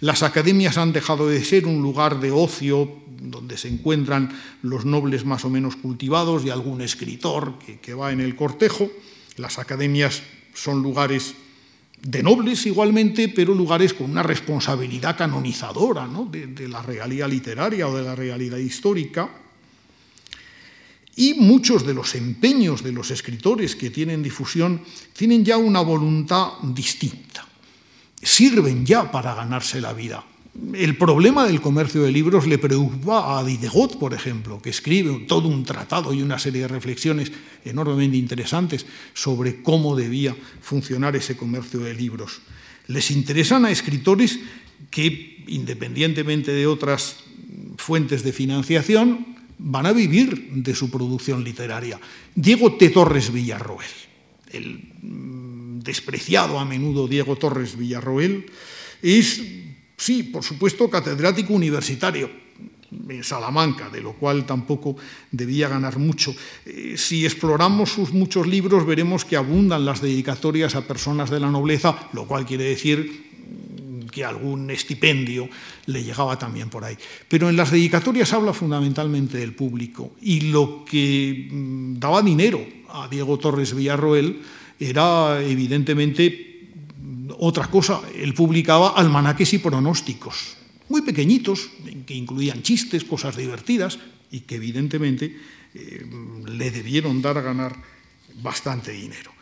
[0.00, 4.30] Las academias han dejado de ser un lugar de ocio donde se encuentran
[4.62, 8.90] los nobles más o menos cultivados y algún escritor que, va en el cortejo.
[9.36, 10.22] Las academias
[10.54, 11.34] son lugares
[12.00, 18.02] de nobles igualmente, pero lugares con una responsabilidad canonizadora de la realidad literaria o de
[18.02, 19.28] la realidad histórica.
[21.16, 24.82] Y muchos de los empeños de los escritores que tienen difusión
[25.12, 27.46] tienen ya una voluntad distinta.
[28.20, 30.24] Sirven ya para ganarse la vida.
[30.74, 35.48] El problema del comercio de libros le preocupa a Diderot, por ejemplo, que escribe todo
[35.48, 37.32] un tratado y una serie de reflexiones
[37.64, 42.40] enormemente interesantes sobre cómo debía funcionar ese comercio de libros.
[42.86, 44.38] Les interesan a escritores
[44.90, 47.16] que, independientemente de otras
[47.76, 51.98] fuentes de financiación, van a vivir de su producción literaria.
[52.34, 52.90] Diego T.
[52.90, 53.90] Torres Villarroel,
[54.52, 58.46] el mm, despreciado a menudo Diego Torres Villarroel,
[59.02, 59.42] es,
[59.96, 62.30] sí, por supuesto, catedrático universitario
[63.08, 64.96] en Salamanca, de lo cual tampoco
[65.30, 66.34] debía ganar mucho.
[66.64, 71.50] Eh, si exploramos sus muchos libros, veremos que abundan las dedicatorias a personas de la
[71.50, 73.24] nobleza, lo cual quiere decir
[74.14, 75.48] que algún estipendio
[75.86, 76.96] le llegaba también por ahí.
[77.28, 83.08] Pero en las dedicatorias habla fundamentalmente del público y lo que mm, daba dinero a
[83.08, 84.40] Diego Torres Villarroel
[84.78, 86.53] era evidentemente
[87.38, 88.00] otra cosa.
[88.14, 90.56] Él publicaba almanaques y pronósticos,
[90.88, 91.70] muy pequeñitos,
[92.06, 93.98] que incluían chistes, cosas divertidas
[94.30, 95.36] y que evidentemente
[95.74, 96.06] eh,
[96.46, 97.76] le debieron dar a ganar
[98.42, 99.32] bastante dinero.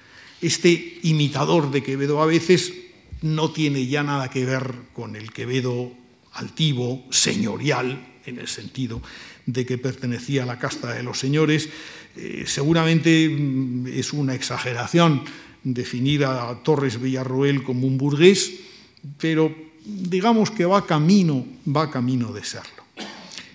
[0.40, 2.72] Este imitador de Quevedo a veces
[3.22, 5.92] no tiene ya nada que ver con el Quevedo
[6.32, 9.02] altivo, señorial, en el sentido
[9.46, 11.68] de que pertenecía a la casta de los señores.
[12.16, 15.22] Eh, seguramente mm, es una exageración
[15.64, 18.52] definir a Torres Villarroel como un burgués,
[19.18, 19.54] pero
[19.84, 22.82] digamos que va camino, va camino de serlo.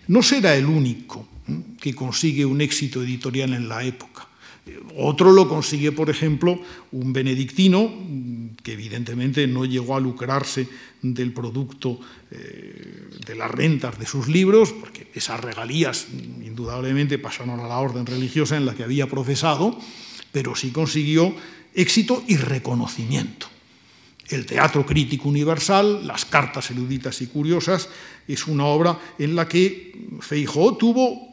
[0.07, 1.27] No será el único
[1.79, 4.27] que consigue un éxito editorial en la época.
[4.97, 6.59] Otro lo consigue, por ejemplo,
[6.91, 7.89] un benedictino
[8.63, 10.67] que evidentemente no llegó a lucrarse
[11.01, 11.99] del producto
[12.31, 16.07] eh, de las rentas de sus libros, porque esas regalías
[16.43, 19.77] indudablemente pasaron a la orden religiosa en la que había profesado,
[20.31, 21.33] pero sí consiguió
[21.77, 23.47] éxito y reconocimiento.
[24.29, 27.87] El Teatro Crítico Universal, las cartas eruditas y curiosas,
[28.27, 31.27] es una obra en la que Feijóo tuvo,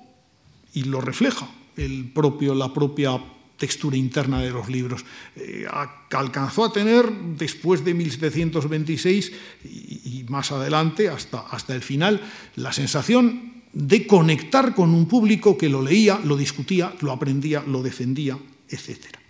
[0.74, 3.18] y lo refleja, el propio, la propia
[3.56, 5.04] textura interna de los libros.
[5.36, 5.66] Eh,
[6.10, 9.32] alcanzó a tener después de 1726
[9.64, 12.20] y, más adelante, hasta, hasta el final,
[12.56, 17.82] la sensación de conectar con un público que lo leía, lo discutía, lo aprendía, lo
[17.82, 18.38] defendía,
[18.68, 19.23] etc.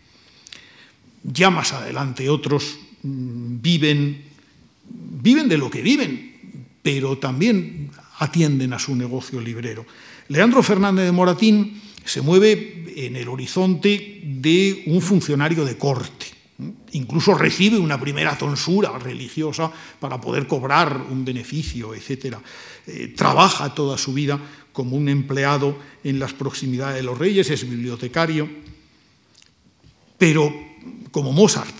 [1.24, 4.22] Ya más adelante otros mm, viven,
[4.88, 9.86] viven de lo que viven, pero también atienden a su negocio librero.
[10.28, 16.26] Leandro Fernández de Moratín se mueve en el horizonte de un funcionario de corte.
[16.92, 22.36] Incluso recibe una primera tonsura religiosa para poder cobrar un beneficio, etc.
[22.86, 24.38] Eh, trabaja toda su vida
[24.72, 28.48] como un empleado en las proximidades de los reyes, es bibliotecario,
[30.18, 30.52] pero
[31.10, 31.74] como Mozart,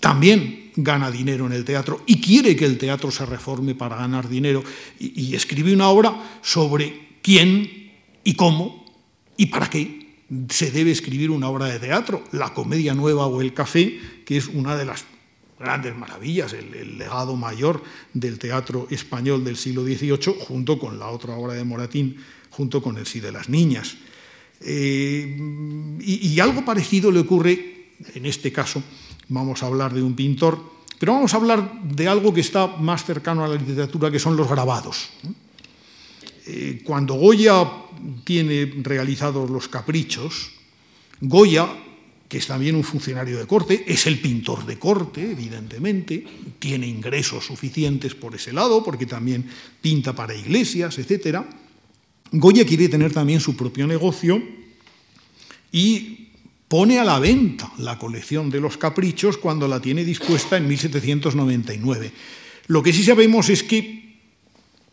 [0.00, 4.28] también gana dinero en el teatro y quiere que el teatro se reforme para ganar
[4.28, 4.62] dinero
[4.98, 7.90] y, escribe una obra sobre quién
[8.22, 8.84] y cómo
[9.36, 10.14] y para qué
[10.48, 14.46] se debe escribir una obra de teatro, la comedia nueva o el café, que es
[14.46, 15.04] una de las
[15.58, 21.34] grandes maravillas, el, legado mayor del teatro español del siglo XVIII, junto con la otra
[21.34, 22.18] obra de Moratín,
[22.50, 23.96] junto con el Sí de las Niñas.
[24.60, 25.36] Eh,
[26.00, 27.77] y algo parecido le ocurre,
[28.14, 28.82] en este caso,
[29.28, 30.58] vamos a hablar de un pintor,
[30.98, 34.36] pero vamos a hablar de algo que está más cercano a la literatura, que son
[34.36, 35.10] los grabados.
[36.46, 37.66] Eh, cuando Goya
[38.24, 40.50] tiene realizados los caprichos,
[41.20, 41.68] Goya,
[42.28, 46.24] que es también un funcionario de corte, es el pintor de corte, evidentemente,
[46.58, 49.48] tiene ingresos suficientes por ese lado, porque también
[49.80, 51.42] pinta para iglesias, etc.
[52.32, 54.42] Goya quiere tener también su propio negocio
[55.72, 56.27] y
[56.68, 62.12] pone a la venta la colección de los caprichos cuando la tiene dispuesta en 1799.
[62.68, 64.08] Lo que sí sabemos es que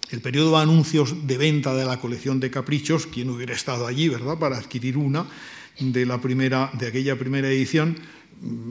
[0.09, 4.07] el periodo de anuncios de venta de la colección de caprichos, quien hubiera estado allí,
[4.07, 5.27] ¿verdad?, para adquirir una
[5.79, 7.97] de, la primera, de aquella primera edición,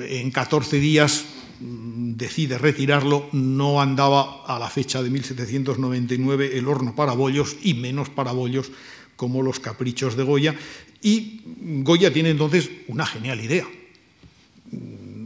[0.01, 1.25] en 14 días
[1.61, 7.75] mm, decide retirarlo, no andaba a la fecha de 1799 el horno para bollos y
[7.75, 8.71] menos para bollos
[9.17, 10.57] como los caprichos de Goya,
[11.05, 11.43] y
[11.85, 13.69] Goya tiene entonces una genial idea.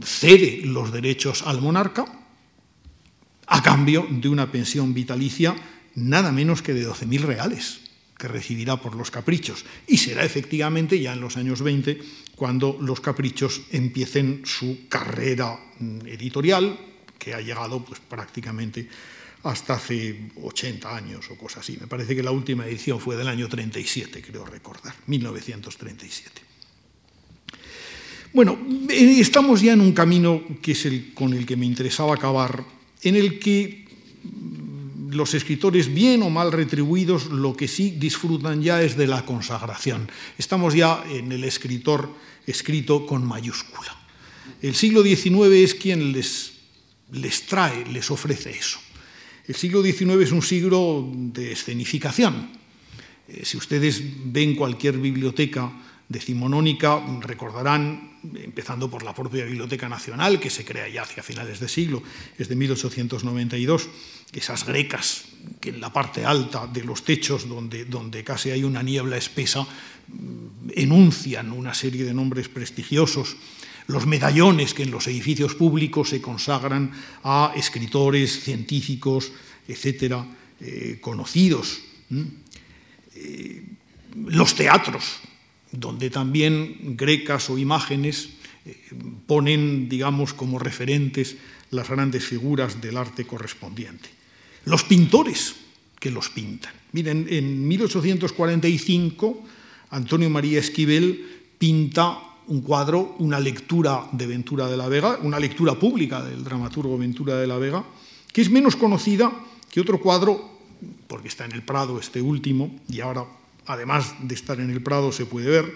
[0.03, 2.05] Cede los derechos al monarca
[3.47, 5.55] a cambio de una pensión vitalicia
[5.95, 7.79] nada menos que de 12.000 reales
[8.17, 9.63] que recibirá por los caprichos.
[9.87, 12.01] Y será efectivamente ya en los años 20
[12.35, 16.77] cuando los caprichos empiecen su carrera mm, editorial,
[17.17, 18.89] que ha llegado pues, prácticamente
[19.43, 21.77] hasta hace 80 años o cosas así.
[21.79, 26.41] Me parece que la última edición fue del año 37, creo recordar, 1937.
[28.33, 28.59] Bueno,
[28.89, 32.63] eh, estamos ya en un camino que es el con el que me interesaba acabar,
[33.01, 33.87] en el que
[35.09, 40.09] los escritores, bien o mal retribuidos, lo que sí disfrutan ya es de la consagración.
[40.37, 42.13] Estamos ya en el escritor
[42.45, 43.95] escrito con mayúscula.
[44.61, 46.53] El siglo XIX es quien les,
[47.11, 48.79] les trae, les ofrece eso.
[49.49, 52.51] El siglo XIX es un siglo de escenificación.
[53.27, 53.99] Eh, si ustedes
[54.31, 55.73] ven cualquier biblioteca
[56.07, 61.67] decimonónica, recordarán, empezando por la propia Biblioteca Nacional, que se crea ya hacia finales de
[61.67, 62.03] siglo,
[62.37, 63.89] es de 1892,
[64.33, 65.25] esas grecas
[65.59, 69.63] que en la parte alta de los techos, donde, donde casi hay una niebla espesa,
[69.63, 73.35] mm, enuncian una serie de nombres prestigiosos
[73.89, 76.91] los medallones que en los edificios públicos se consagran
[77.23, 79.31] a escritores, científicos,
[79.67, 80.25] etcétera,
[80.61, 81.81] eh, conocidos.
[83.15, 83.65] Eh,
[84.29, 85.19] los teatros,
[85.71, 88.29] donde también grecas o imágenes
[88.65, 88.77] eh,
[89.25, 91.37] ponen, digamos, como referentes
[91.71, 94.09] las grandes figuras del arte correspondiente.
[94.65, 95.55] Los pintores
[95.99, 96.73] que los pintan.
[96.91, 99.45] Miren, en 1845
[99.89, 101.25] Antonio María Esquivel
[101.57, 106.97] pinta un cuadro, una lectura de Ventura de la Vega, una lectura pública del dramaturgo
[106.97, 107.83] Ventura de la Vega,
[108.33, 109.31] que es menos conocida
[109.71, 110.59] que otro cuadro,
[111.07, 113.25] porque está en el Prado este último, y ahora,
[113.67, 115.75] además de estar en el Prado, se puede ver,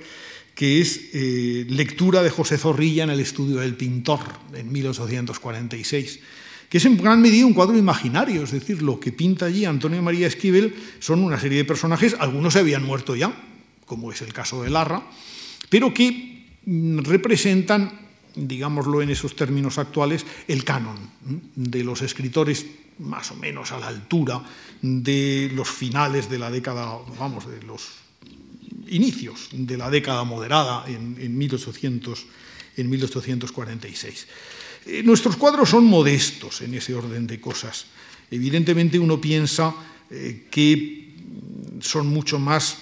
[0.55, 4.21] que es eh, lectura de José Zorrilla en el estudio del pintor,
[4.53, 6.19] en 1846
[6.74, 10.01] que es en gran medida un cuadro imaginario, es decir, lo que pinta allí Antonio
[10.01, 13.32] María Esquivel son una serie de personajes, algunos se habían muerto ya,
[13.86, 15.03] como es el caso de Larra,
[15.69, 16.33] pero que
[16.66, 20.97] representan, digámoslo en esos términos actuales, el canon
[21.55, 22.66] de los escritores
[22.99, 24.43] más o menos a la altura
[24.82, 28.03] de los finales de la década, vamos, de los
[28.88, 32.26] inicios de la década moderada en, 1800,
[32.78, 34.28] en 1846.
[34.86, 37.86] Eh, nuestros cuadros son modestos en ese orden de cosas.
[38.30, 39.74] Evidentemente uno piensa
[40.09, 41.16] eh, que
[41.80, 42.78] son mucho más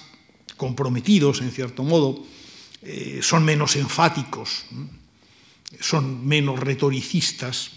[0.57, 2.23] comprometidos, en cierto modo,
[2.83, 4.65] eh, son menos enfáticos,
[5.79, 7.71] son menos retoricistas.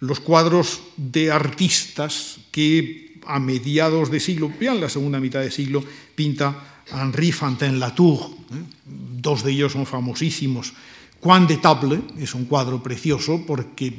[0.00, 5.50] Los cuadros de artistas que a mediados de siglo, ya en la segunda mitad de
[5.50, 8.36] siglo, pinta Henri Fantin-Latour.
[8.84, 10.72] Dos de ellos son famosísimos.
[11.20, 13.92] Juan de Table es un cuadro precioso porque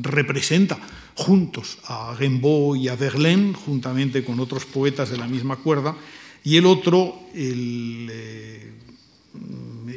[0.00, 0.78] representa
[1.14, 5.96] juntos a Rimbaud y a Verlaine, juntamente con otros poetas de la misma cuerda,
[6.44, 8.51] y el otro, el, eh,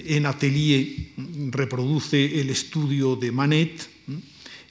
[0.06, 1.12] en Atelier,
[1.52, 3.90] reproduce el estudio de Manet,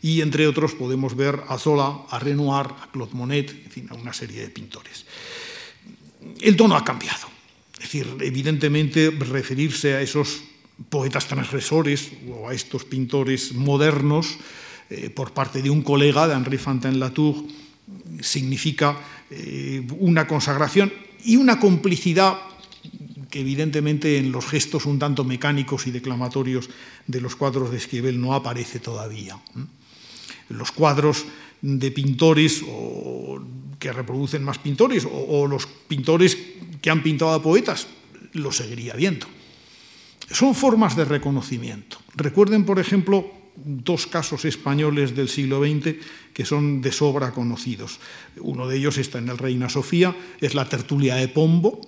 [0.04, 3.94] y entre otros podemos ver a Zola, a Renoir, a Claude Monet, en fin, a
[3.94, 5.06] una serie de pintores.
[6.40, 7.26] El tono ha cambiado.
[7.72, 10.42] Es decir, evidentemente referirse a esos
[10.90, 14.36] poetas transgresores o a estos pintores modernos
[14.90, 17.48] eh, por parte de un colega de Henri Fantin-Latour
[18.20, 20.92] significa eh, una consagración
[21.24, 22.36] y una complicidad
[23.40, 26.70] evidentemente en los gestos un tanto mecánicos y declamatorios
[27.06, 29.38] de los cuadros de Esquivel no aparece todavía.
[30.48, 31.24] Los cuadros
[31.62, 33.40] de pintores o
[33.78, 36.38] que reproducen más pintores o, los pintores
[36.80, 37.86] que han pintado a poetas,
[38.32, 39.26] lo seguiría viendo.
[40.30, 41.98] Son formas de reconocimiento.
[42.16, 45.96] Recuerden, por ejemplo, dos casos españoles del siglo XX
[46.32, 48.00] que son de sobra conocidos.
[48.40, 51.80] Uno de ellos está en el Reina Sofía, es la tertulia de Pombo,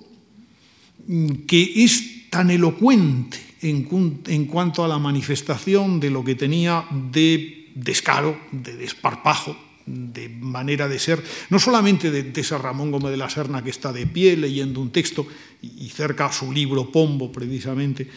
[1.46, 8.38] que es tan elocuente en, cuanto a la manifestación de lo que tenía de descaro,
[8.52, 13.62] de desparpajo, de manera de ser, no solamente de, ese Ramón Gómez de la Serna
[13.62, 15.26] que está de pie leyendo un texto
[15.62, 18.08] y, cerca su libro Pombo, precisamente,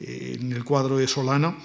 [0.00, 1.56] eh, en el cuadro de Solana,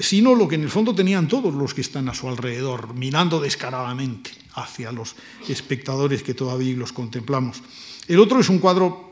[0.00, 3.40] sino lo que en el fondo tenían todos los que están a su alrededor, mirando
[3.40, 5.16] descaradamente hacia los
[5.48, 7.62] espectadores que todavía los contemplamos.
[8.08, 9.05] El otro es un cuadro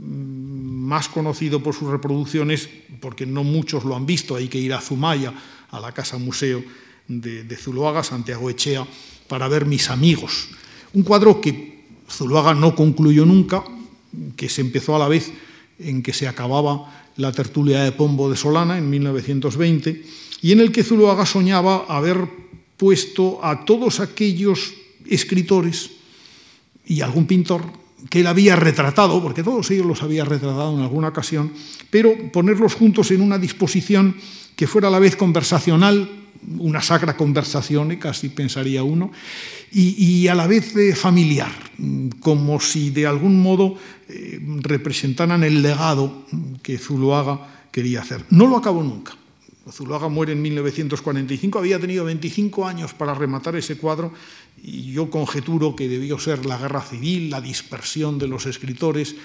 [0.00, 2.68] más conocido por sus reproducciones,
[3.00, 5.32] porque no muchos lo han visto, hay que ir a Zumaya,
[5.70, 6.62] a la casa museo
[7.08, 8.86] de, de Zuloaga, Santiago Echea,
[9.28, 10.48] para ver mis amigos.
[10.94, 13.64] Un cuadro que Zuloaga no concluyó nunca,
[14.36, 15.32] que se empezó a la vez
[15.78, 20.04] en que se acababa la tertulia de Pombo de Solana en 1920,
[20.42, 22.28] y en el que Zuloaga soñaba haber
[22.76, 24.74] puesto a todos aquellos
[25.08, 25.90] escritores
[26.86, 27.62] y algún pintor
[28.10, 31.52] que él había retratado, porque todos ellos los había retratado en alguna ocasión,
[31.90, 34.16] pero ponerlos juntos en una disposición
[34.54, 36.08] que fuera a la vez conversacional,
[36.58, 39.10] una sacra conversación, casi pensaría uno,
[39.72, 41.50] y, a la vez familiar,
[42.20, 43.76] como si de algún modo
[44.08, 46.24] eh, representaran el legado
[46.62, 48.24] que Zuloaga quería hacer.
[48.30, 49.12] No lo acabó nunca.
[49.72, 54.12] Zuloaga muere en 1945, había tenido 25 años para rematar ese cuadro
[54.62, 59.16] y yo conjeturo que debió ser la guerra civil, la dispersión de los escritores,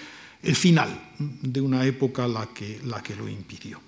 [0.41, 3.79] el final de una época la que, la que lo impidió.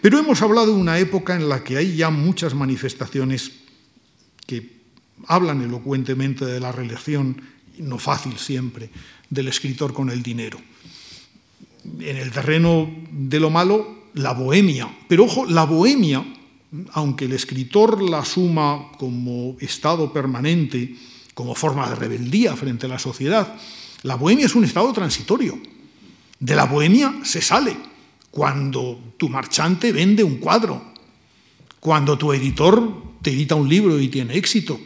[0.00, 3.52] Pero hemos hablado de una época en la que hay ya muchas manifestaciones
[4.46, 4.82] que
[5.28, 7.40] hablan elocuentemente de la relación,
[7.78, 8.90] no fácil siempre,
[9.30, 10.60] del escritor con el dinero.
[12.00, 14.88] En el terreno de lo malo, la bohemia.
[15.08, 16.24] Pero ojo, la bohemia,
[16.92, 20.96] aunque el escritor la asuma como estado permanente,
[21.34, 23.54] como forma de rebeldía frente a la sociedad,
[24.02, 25.58] la bohemia es un estado transitorio.
[26.38, 27.76] De la bohemia se sale
[28.30, 30.82] cuando tu marchante vende un cuadro,
[31.78, 34.80] cuando tu editor te edita un libro y tiene éxito,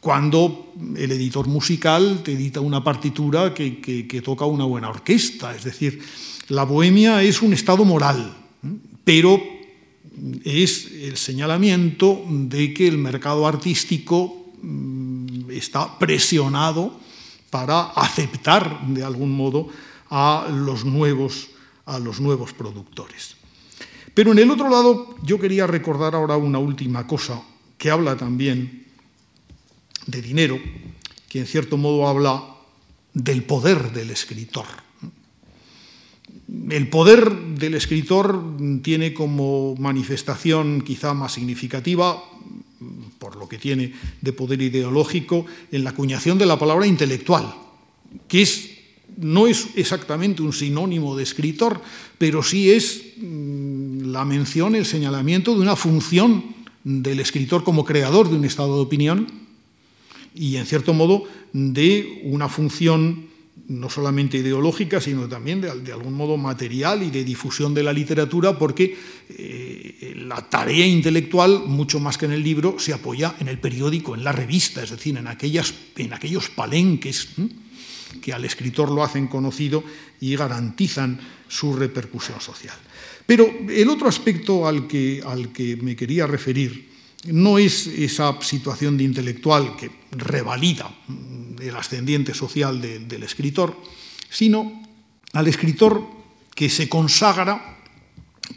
[0.00, 5.54] cuando el editor musical te edita una partitura que, toca una buena orquesta.
[5.54, 6.02] Es decir,
[6.48, 8.36] la bohemia es un estado moral,
[9.04, 9.42] pero
[10.44, 17.00] es el señalamiento de que el mercado artístico mm, está presionado
[17.50, 19.68] para aceptar de algún modo
[20.10, 21.48] a los nuevos
[21.86, 23.36] a los nuevos productores.
[24.14, 27.42] Pero en el otro lado yo quería recordar ahora una última cosa
[27.78, 28.86] que habla también
[30.06, 30.58] de dinero,
[31.28, 32.44] que en cierto modo habla
[33.14, 34.66] del poder del escritor.
[36.70, 38.42] El poder del escritor
[38.82, 42.22] tiene como manifestación quizá más significativa,
[43.18, 47.54] por lo que tiene de poder ideológico, en la acuñación de la palabra intelectual,
[48.28, 48.72] que es
[49.16, 51.80] no es exactamente un sinónimo de escritor,
[52.18, 58.28] pero sí es mm, la mención, el señalamiento de una función del escritor como creador
[58.28, 59.26] de un estado de opinión
[60.34, 63.26] y, en cierto modo, de una función
[63.72, 68.58] no solamente ideológica, sino también de, algún modo material y de difusión de la literatura,
[68.58, 68.96] porque
[69.30, 74.14] eh, la tarea intelectual, mucho más que en el libro, se apoya en el periódico,
[74.14, 77.28] en la revista, es decir, en, aquellas, en aquellos palenques
[78.20, 79.82] que al escritor lo hacen conocido
[80.20, 81.18] y garantizan
[81.48, 82.76] su repercusión social.
[83.26, 86.91] Pero el otro aspecto al que, al que me quería referir
[87.26, 90.92] no es esa situación de intelectual que revalida
[91.60, 93.76] el ascendiente social del escritor,
[94.28, 94.82] sino
[95.32, 96.02] al escritor
[96.54, 97.78] que se consagra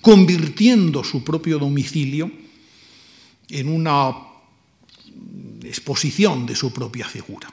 [0.02, 2.32] convirtiendo su propio domicilio
[3.50, 4.12] en una
[5.64, 7.50] exposición de su propia figura.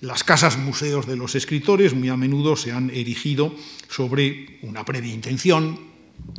[0.00, 3.54] Las casas museos de los escritores muy a menudo se han erigido
[3.88, 5.87] sobre una previa intención,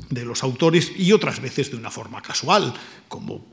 [0.10, 2.74] de los autores y otras veces de una forma casual,
[3.08, 3.46] como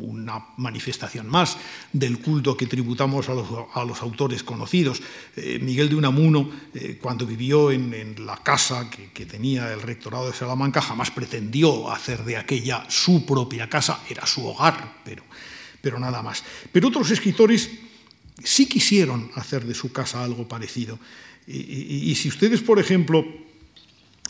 [0.00, 1.56] una manifestación más
[1.92, 5.02] del culto que tributamos a los, autores conocidos.
[5.36, 7.90] Eh, Miguel de Unamuno, eh, cuando vivió en,
[8.26, 13.68] la casa que, tenía el rectorado de Salamanca, jamás pretendió hacer de aquella su propia
[13.68, 15.22] casa, era su hogar, pero,
[15.80, 16.42] pero nada más.
[16.72, 17.70] Pero otros escritores
[18.42, 20.98] sí quisieron hacer de su casa algo parecido.
[21.46, 23.24] y si ustedes, por ejemplo,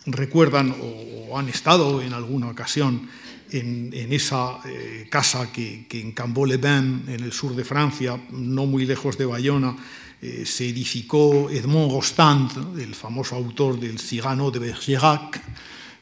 [0.07, 3.09] recuerdan o, han estado en alguna ocasión
[3.53, 9.17] en, esa eh, casa que, en Cambo-les-Bains, en el sur de Francia, no muy lejos
[9.17, 9.77] de Bayona,
[10.21, 15.41] eh, se edificó Edmond Rostand, el famoso autor del Cigano de Bergerac,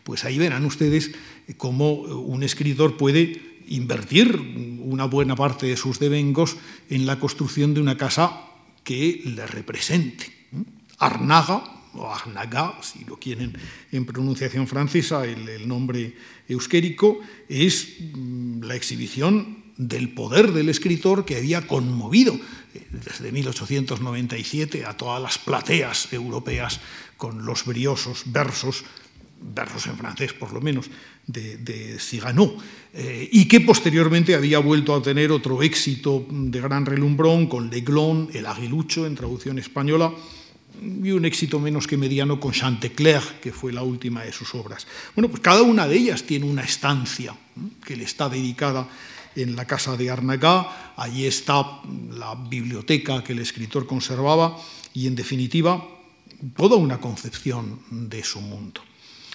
[0.02, 1.10] pues ahí verán ustedes
[1.58, 4.34] cómo un escritor puede invertir
[4.80, 6.56] una buena parte de sus devengos
[6.88, 8.44] en la construcción de una casa
[8.82, 10.32] que le represente.
[10.98, 13.56] Arnaga, o Arnaga, si lo quieren
[13.92, 16.14] en pronunciación francesa, el, nombre
[16.48, 24.84] euskérico, es mm, la exhibición del poder del escritor que había conmovido eh, desde 1897
[24.84, 26.80] a todas las plateas europeas
[27.16, 28.84] con los briosos versos,
[29.40, 30.90] versos en francés por lo menos,
[31.26, 31.98] de, de
[32.94, 38.30] eh, y que posteriormente había vuelto a tener otro éxito de gran relumbrón con Leglon,
[38.32, 40.12] El Aguilucho, en traducción española,
[40.80, 44.86] y un éxito menos que mediano con Chantecler, que fue la última de sus obras.
[45.14, 47.34] Bueno, pues cada una de ellas tiene una estancia
[47.84, 48.88] que le está dedicada
[49.34, 54.56] en la casa de Arnagá, allí está la biblioteca que el escritor conservaba
[54.94, 55.86] y, en definitiva,
[56.56, 58.80] toda una concepción de su mundo.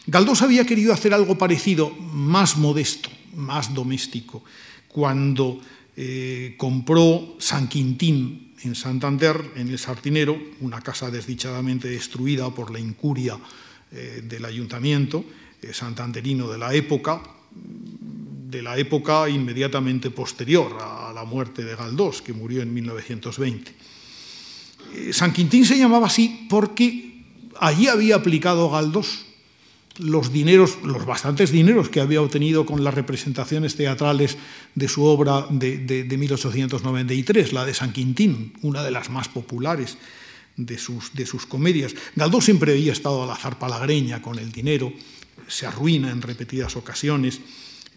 [0.06, 4.44] Galdós había querido hacer algo parecido, más modesto, más doméstico,
[4.88, 5.62] cuando
[5.96, 12.80] eh, compró San Quintín en Santander, en el Sartinero, una casa desdichadamente destruida por la
[12.80, 13.38] incuria
[13.92, 15.24] eh, del ayuntamiento
[15.62, 22.22] eh, santanderino de la época, de la época inmediatamente posterior a la muerte de Galdós,
[22.22, 23.72] que murió en 1920.
[24.94, 27.24] Eh, San Quintín se llamaba así porque
[27.60, 29.26] allí había aplicado Galdós
[30.00, 34.38] los dineros, los bastantes dineros que había obtenido con las representaciones teatrales
[34.74, 39.98] de su obra de, 1893, la de San Quintín, una de las más populares
[40.58, 41.94] de sus, de sus comedias.
[42.16, 44.92] Galdós siempre había estado a la zarpa lagreña con el dinero,
[45.48, 47.42] se arruina en repetidas ocasiones.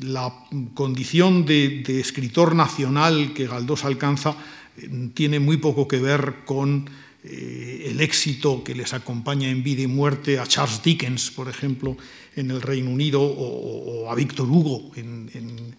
[0.00, 0.32] La
[0.74, 4.36] condición de, de escritor nacional que Galdós alcanza
[4.76, 6.90] eh, tiene muy poco que ver con
[7.28, 11.96] eh, el éxito que les acompaña en vida y muerte a Charles Dickens, por ejemplo,
[12.36, 15.74] en el Reino Unido, o, a Víctor Hugo en,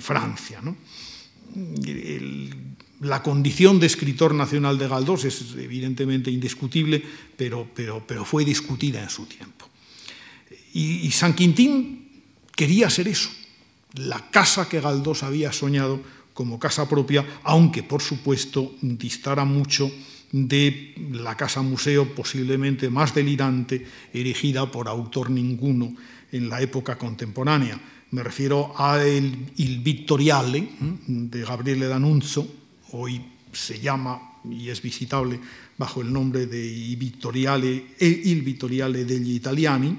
[0.00, 0.60] Francia.
[3.00, 7.02] la condición de escritor nacional de Galdós es evidentemente indiscutible,
[7.34, 7.66] pero,
[8.26, 9.70] fue discutida en su tiempo.
[10.74, 12.22] Y, y San Quintín
[12.54, 13.30] quería ser eso,
[13.94, 16.02] la casa que Galdós había soñado
[16.34, 19.90] como casa propia, aunque por supuesto distara mucho
[20.32, 25.94] de la casa museo posiblemente más delirante erigida por autor ninguno
[26.30, 27.80] en la época contemporánea.
[28.12, 30.68] Me refiero a el Il Vittoriale
[31.06, 32.46] de Gabriele D'Annunzio,
[32.92, 33.20] hoy
[33.52, 35.38] se llama y es visitable
[35.76, 39.96] bajo el nombre de Il Vittoriale, Il Vittoriale degli Italiani,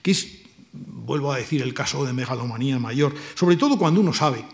[0.00, 0.26] que es,
[0.72, 4.44] vuelvo a decir, el caso de megalomanía mayor, sobre todo cuando uno sabe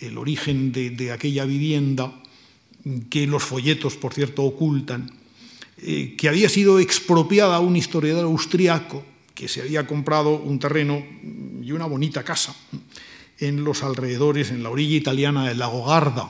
[0.00, 2.20] el origen de aquella vivienda
[3.08, 5.10] que los folletos, por cierto, ocultan,
[5.78, 9.04] eh, que había sido expropiada a un historiador austriaco
[9.34, 11.02] que se había comprado un terreno
[11.62, 12.54] y una bonita casa
[13.38, 16.28] en los alrededores, en la orilla italiana del lago Garda.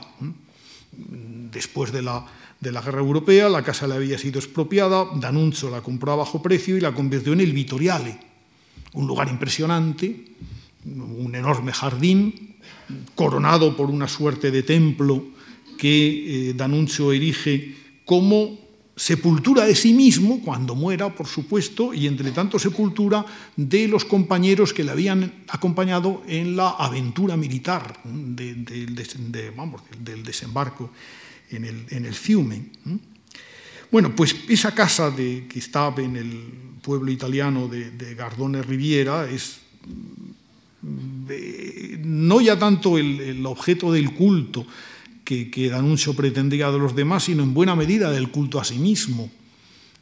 [1.51, 2.25] Después de la,
[2.61, 6.41] de la guerra europea, la casa le había sido expropiada, D'Annunzio la compró a bajo
[6.41, 8.17] precio y la convirtió en el Vitoriale,
[8.93, 10.27] un lugar impresionante,
[10.85, 12.55] un enorme jardín,
[13.15, 15.23] coronado por una suerte de templo
[15.81, 17.73] que eh, D'Annunzio erige
[18.05, 18.53] como
[18.93, 23.25] sepultura de sí mismo, cuando muera, por supuesto, y entre tanto sepultura
[23.57, 28.93] de los compañeros que le habían acompañado en la aventura militar del
[30.23, 30.91] desembarco
[31.49, 32.61] en el, Fiume.
[33.89, 36.29] Bueno, pues esa casa de, que estaba en el
[36.83, 40.85] pueblo italiano de, Gardone Riviera es mm,
[42.05, 44.67] no ya tanto el objeto del culto,
[45.49, 49.29] que, Danuncio pretendía de los demás, sino en buena medida del culto a sí mismo.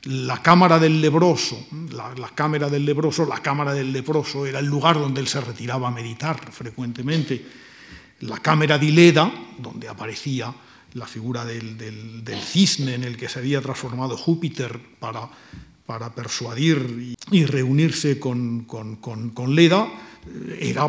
[0.04, 4.98] La cámara del lebroso, la, cámara del lebroso, la cámara del leproso era el lugar
[4.98, 7.46] donde él se retiraba a meditar frecuentemente.
[8.22, 10.54] La cámara de Leda, donde aparecía
[10.94, 15.30] la figura del, cisne en el que se había transformado Júpiter para,
[16.16, 19.88] persuadir y, reunirse con, con, Leda,
[20.26, 20.88] eh, era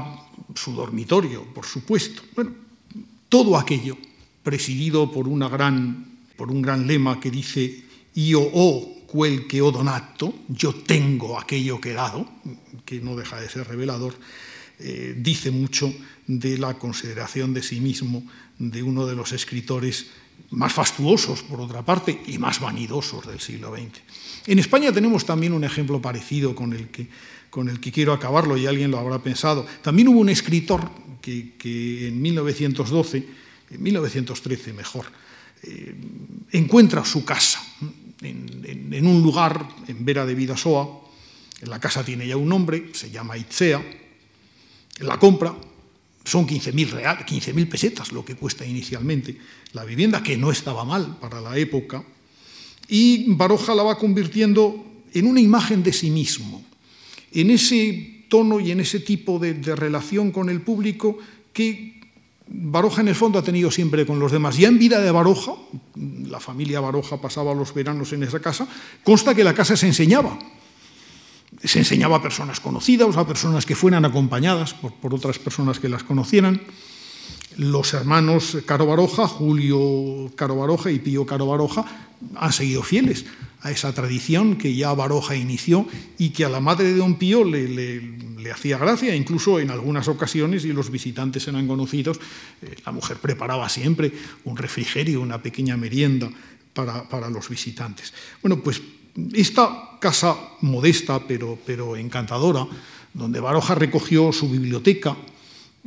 [0.55, 2.22] su dormitorio, por supuesto.
[2.34, 2.53] Bueno,
[3.28, 3.97] todo aquello
[4.43, 7.84] presidido por, una gran, por un gran lema que dice
[8.14, 12.26] io o quel que ho donato, yo tengo aquello que he dado,
[12.84, 14.14] que no deja de ser revelador,
[14.78, 15.93] eh, dice mucho
[16.26, 18.22] de la consideración de sí mismo
[18.59, 20.07] de uno de los escritores
[20.51, 24.01] más fastuosos, por otra parte, y más vanidosos del siglo XX.
[24.47, 27.09] En España tenemos también un ejemplo parecido con el que,
[27.51, 29.66] con el que quiero acabarlo, y alguien lo habrá pensado.
[29.82, 33.26] También hubo un escritor que, que en 1912,
[33.71, 35.07] en 1913 mejor,
[35.62, 35.95] eh,
[36.53, 37.62] encuentra su casa
[38.23, 41.01] en, un lugar en Vera de Vidasoa.
[41.62, 43.83] La casa tiene ya un nombre, se llama Itzea.
[45.01, 45.55] La compra,
[46.25, 49.37] son 15.000 15 pesetas lo que cuesta inicialmente
[49.73, 52.05] la vivienda, que no estaba mal para la época,
[52.89, 56.64] y Baroja la va convirtiendo en una imagen de sí mismo,
[57.33, 61.18] en ese tono y en ese tipo de relación con el público
[61.53, 62.00] que
[62.53, 64.57] Baroja en el fondo ha tenido siempre con los demás.
[64.57, 65.55] Ya en vida de Baroja,
[65.95, 68.67] la familia Baroja pasaba los veranos en esa casa,
[69.05, 70.37] consta que la casa se enseñaba
[71.63, 76.05] se enseñaba a personas conocidas, a personas que fueran acompañadas por, otras personas que las
[76.05, 76.63] conocieran.
[77.57, 81.85] Los hermanos Caro Baroja, Julio Caro Baroja y Pío Caro Baroja
[82.37, 83.27] han seguido fieles
[83.63, 85.87] a esa tradición que ya Baroja inició
[86.19, 90.65] y que a la madre de don Pío le, hacía gracia, incluso en algunas ocasiones,
[90.65, 92.19] y los visitantes eran conocidos,
[92.63, 94.13] eh, la mujer preparaba siempre
[94.45, 96.31] un refrigerio, una pequeña merienda
[96.73, 98.13] para, para los visitantes.
[98.43, 98.81] Bueno, pues
[99.35, 102.67] esta casa modesta pero, pero encantadora,
[103.13, 105.17] donde Baroja recogió su biblioteca,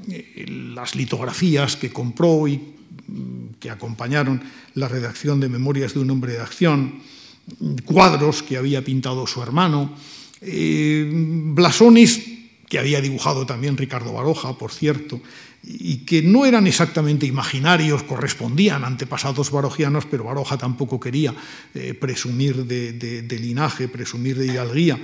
[0.09, 4.41] eh, las litografías que compró y mm, que acompañaron
[4.75, 7.01] la redacción de Memorias de un hombre de acción,
[7.85, 9.95] cuadros que había pintado su hermano,
[10.41, 12.21] eh, blasones
[12.67, 15.21] que había dibujado también Ricardo Baroja, por cierto,
[15.63, 21.33] y que no eran exactamente imaginarios, correspondían a antepasados barojianos, pero Baroja tampoco quería
[21.73, 24.99] eh, presumir de, linaje, presumir de hidalguía.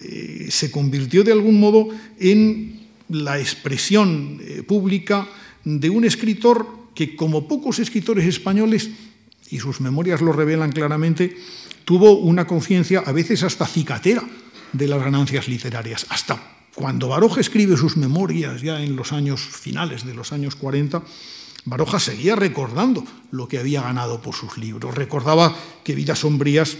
[0.00, 1.88] Eh, se convirtió de algún modo
[2.20, 5.28] en la expresión pública
[5.64, 8.90] de un escritor que, como pocos escritores españoles,
[9.50, 11.36] y sus memorias lo revelan claramente,
[11.84, 14.22] tuvo una conciencia a veces hasta cicatera
[14.72, 20.04] de las ganancias literarias, hasta cuando Baroja escribe sus memorias ya en los años finales
[20.04, 21.02] de los años 40,
[21.66, 24.94] Baroja seguía recordando lo que había ganado por sus libros.
[24.94, 26.76] Recordaba que Vidas Sombrías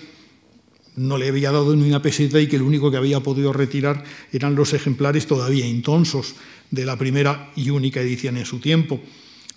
[0.97, 4.05] no le había dado ni una peseta y que lo único que había podido retirar
[4.33, 6.35] eran los ejemplares todavía intonsos
[6.71, 9.01] de la primera y única edición en su tiempo.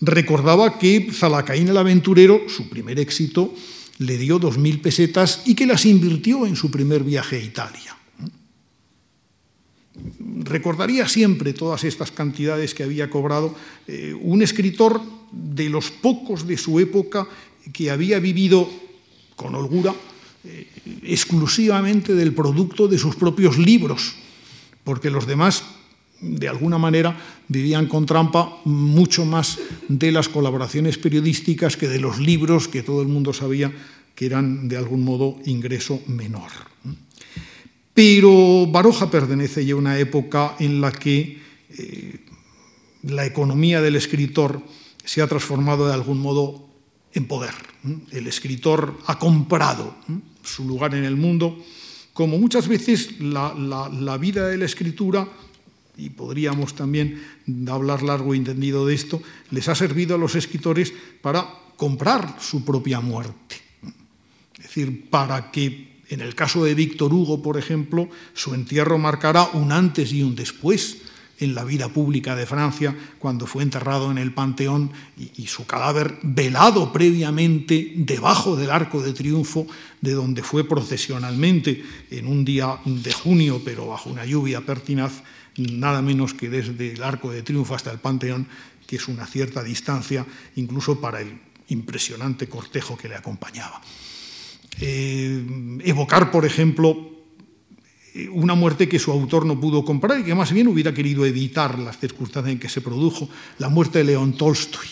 [0.01, 3.53] Recordaba que Zalacaín el aventurero, su primer éxito,
[3.99, 7.97] le dio dos mil pesetas y que las invirtió en su primer viaje a Italia.
[10.43, 13.55] Recordaría siempre todas estas cantidades que había cobrado
[13.87, 17.27] eh, un escritor de los pocos de su época
[17.73, 18.69] que había vivido
[19.35, 19.93] con holgura
[20.43, 20.67] eh,
[21.03, 24.15] exclusivamente del producto de sus propios libros,
[24.83, 25.63] porque los demás,
[26.21, 27.15] de alguna manera,
[27.47, 33.01] vivían con trampa mucho más de las colaboraciones periodísticas que de los libros que todo
[33.01, 33.71] el mundo sabía
[34.15, 36.49] que eran de algún modo ingreso menor.
[37.93, 42.19] Pero Baroja pertenece ya a una época en la que eh,
[43.03, 44.61] la economía del escritor
[45.03, 46.67] se ha transformado de algún modo
[47.13, 47.53] en poder.
[48.11, 49.95] El escritor ha comprado
[50.43, 51.63] su lugar en el mundo,
[52.13, 55.27] como muchas veces la, la vida de la escritura
[55.97, 57.21] y podríamos también
[57.69, 59.21] hablar largo y entendido de esto,
[59.51, 63.55] les ha servido a los escritores para comprar su propia muerte.
[64.57, 69.49] Es decir, para que en el caso de Víctor Hugo, por ejemplo, su entierro marcará
[69.53, 70.97] un antes y un después
[71.39, 74.91] en la vida pública de Francia, cuando fue enterrado en el Panteón
[75.35, 79.67] y, su cadáver velado previamente debajo del Arco de Triunfo,
[80.01, 85.21] de donde fue procesionalmente en un día de junio, pero bajo una lluvia pertinaz,
[85.57, 88.47] nada menos que desde el Arco de Triunfo hasta el Panteón,
[88.85, 91.39] que es una cierta distancia incluso para el
[91.69, 93.81] impresionante cortejo que le acompañaba.
[94.79, 97.11] Eh, evocar, por ejemplo,
[98.31, 101.77] una muerte que su autor no pudo comprar y que más bien hubiera querido evitar
[101.77, 103.29] las circunstancias en que se produjo,
[103.59, 104.87] la muerte de León Tolstoy.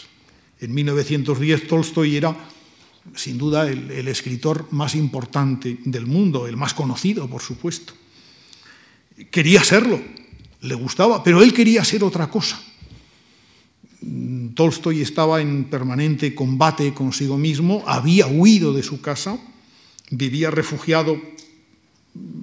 [0.60, 2.36] En 1910 Tolstoy era,
[3.16, 7.94] sin duda, el escritor más importante del mundo, el más conocido, por supuesto.
[9.32, 10.02] Quería serlo,
[10.66, 12.62] le gustaba, pero él quería ser otra cosa.
[14.54, 19.38] Tolstoy estaba en permanente combate consigo mismo, había huido de su casa,
[20.12, 21.20] vivía refugiado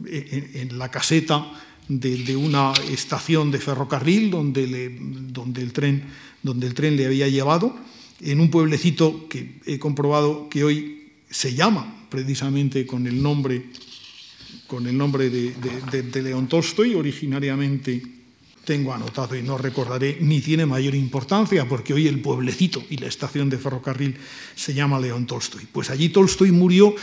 [0.06, 1.52] en, la caseta
[1.88, 4.98] de, una estación de ferrocarril donde,
[5.30, 6.04] donde, el tren,
[6.42, 7.74] donde el tren le había llevado,
[8.20, 13.70] en un pueblecito que he comprobado que hoy se llama precisamente con el nombre,
[14.72, 18.00] con el nombre de, de León Tolstoy, originariamente
[18.64, 23.06] tengo anotado y no recordaré, ni tiene mayor importancia, porque hoy el pueblecito y la
[23.06, 24.16] estación de ferrocarril
[24.54, 25.68] se llama León Tolstoy.
[25.70, 26.94] Pues allí Tolstoy murió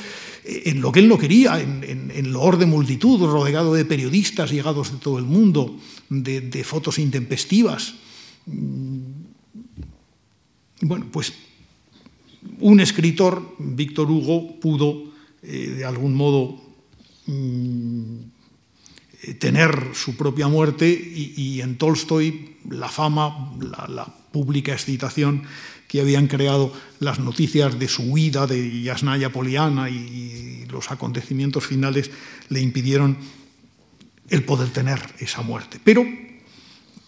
[0.46, 4.50] eh, en lo que él no quería, en, en, loor de multitud, rodeado de periodistas
[4.50, 5.78] llegados de todo el mundo,
[6.10, 7.94] de, fotos intempestivas.
[8.48, 9.00] Mm,
[10.82, 11.34] bueno, pues
[12.62, 15.04] un escritor, Víctor Hugo, pudo
[15.44, 16.69] eh, de algún modo
[17.30, 18.40] mm,
[19.40, 25.42] tener su propia muerte y, en Tolstoy la fama, la, pública excitación
[25.88, 32.12] que habían creado las noticias de su huida de Yasnaya Poliana y, los acontecimientos finales
[32.50, 33.18] le impidieron
[34.30, 35.80] el poder tener esa muerte.
[35.84, 36.06] Pero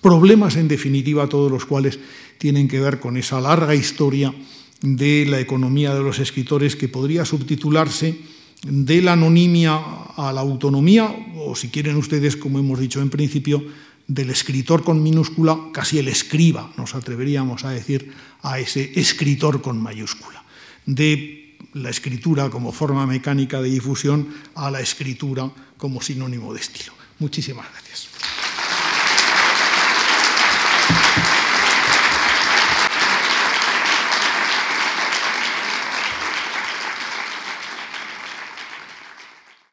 [0.01, 1.99] problemas en definitiva todos los cuales
[2.39, 4.33] tienen que ver con esa larga historia
[4.81, 8.17] de la economía de los escritores que podría subtitularse
[8.63, 9.79] de la anonimia
[10.15, 13.63] a la autonomía, o si quieren ustedes, como hemos dicho en principio,
[14.07, 19.81] del escritor con minúscula, casi el escriba, nos atreveríamos a decir, a ese escritor con
[19.81, 20.43] mayúscula,
[20.85, 26.93] de la escritura como forma mecánica de difusión a la escritura como sinónimo de estilo.
[27.19, 28.09] Muchísimas gracias.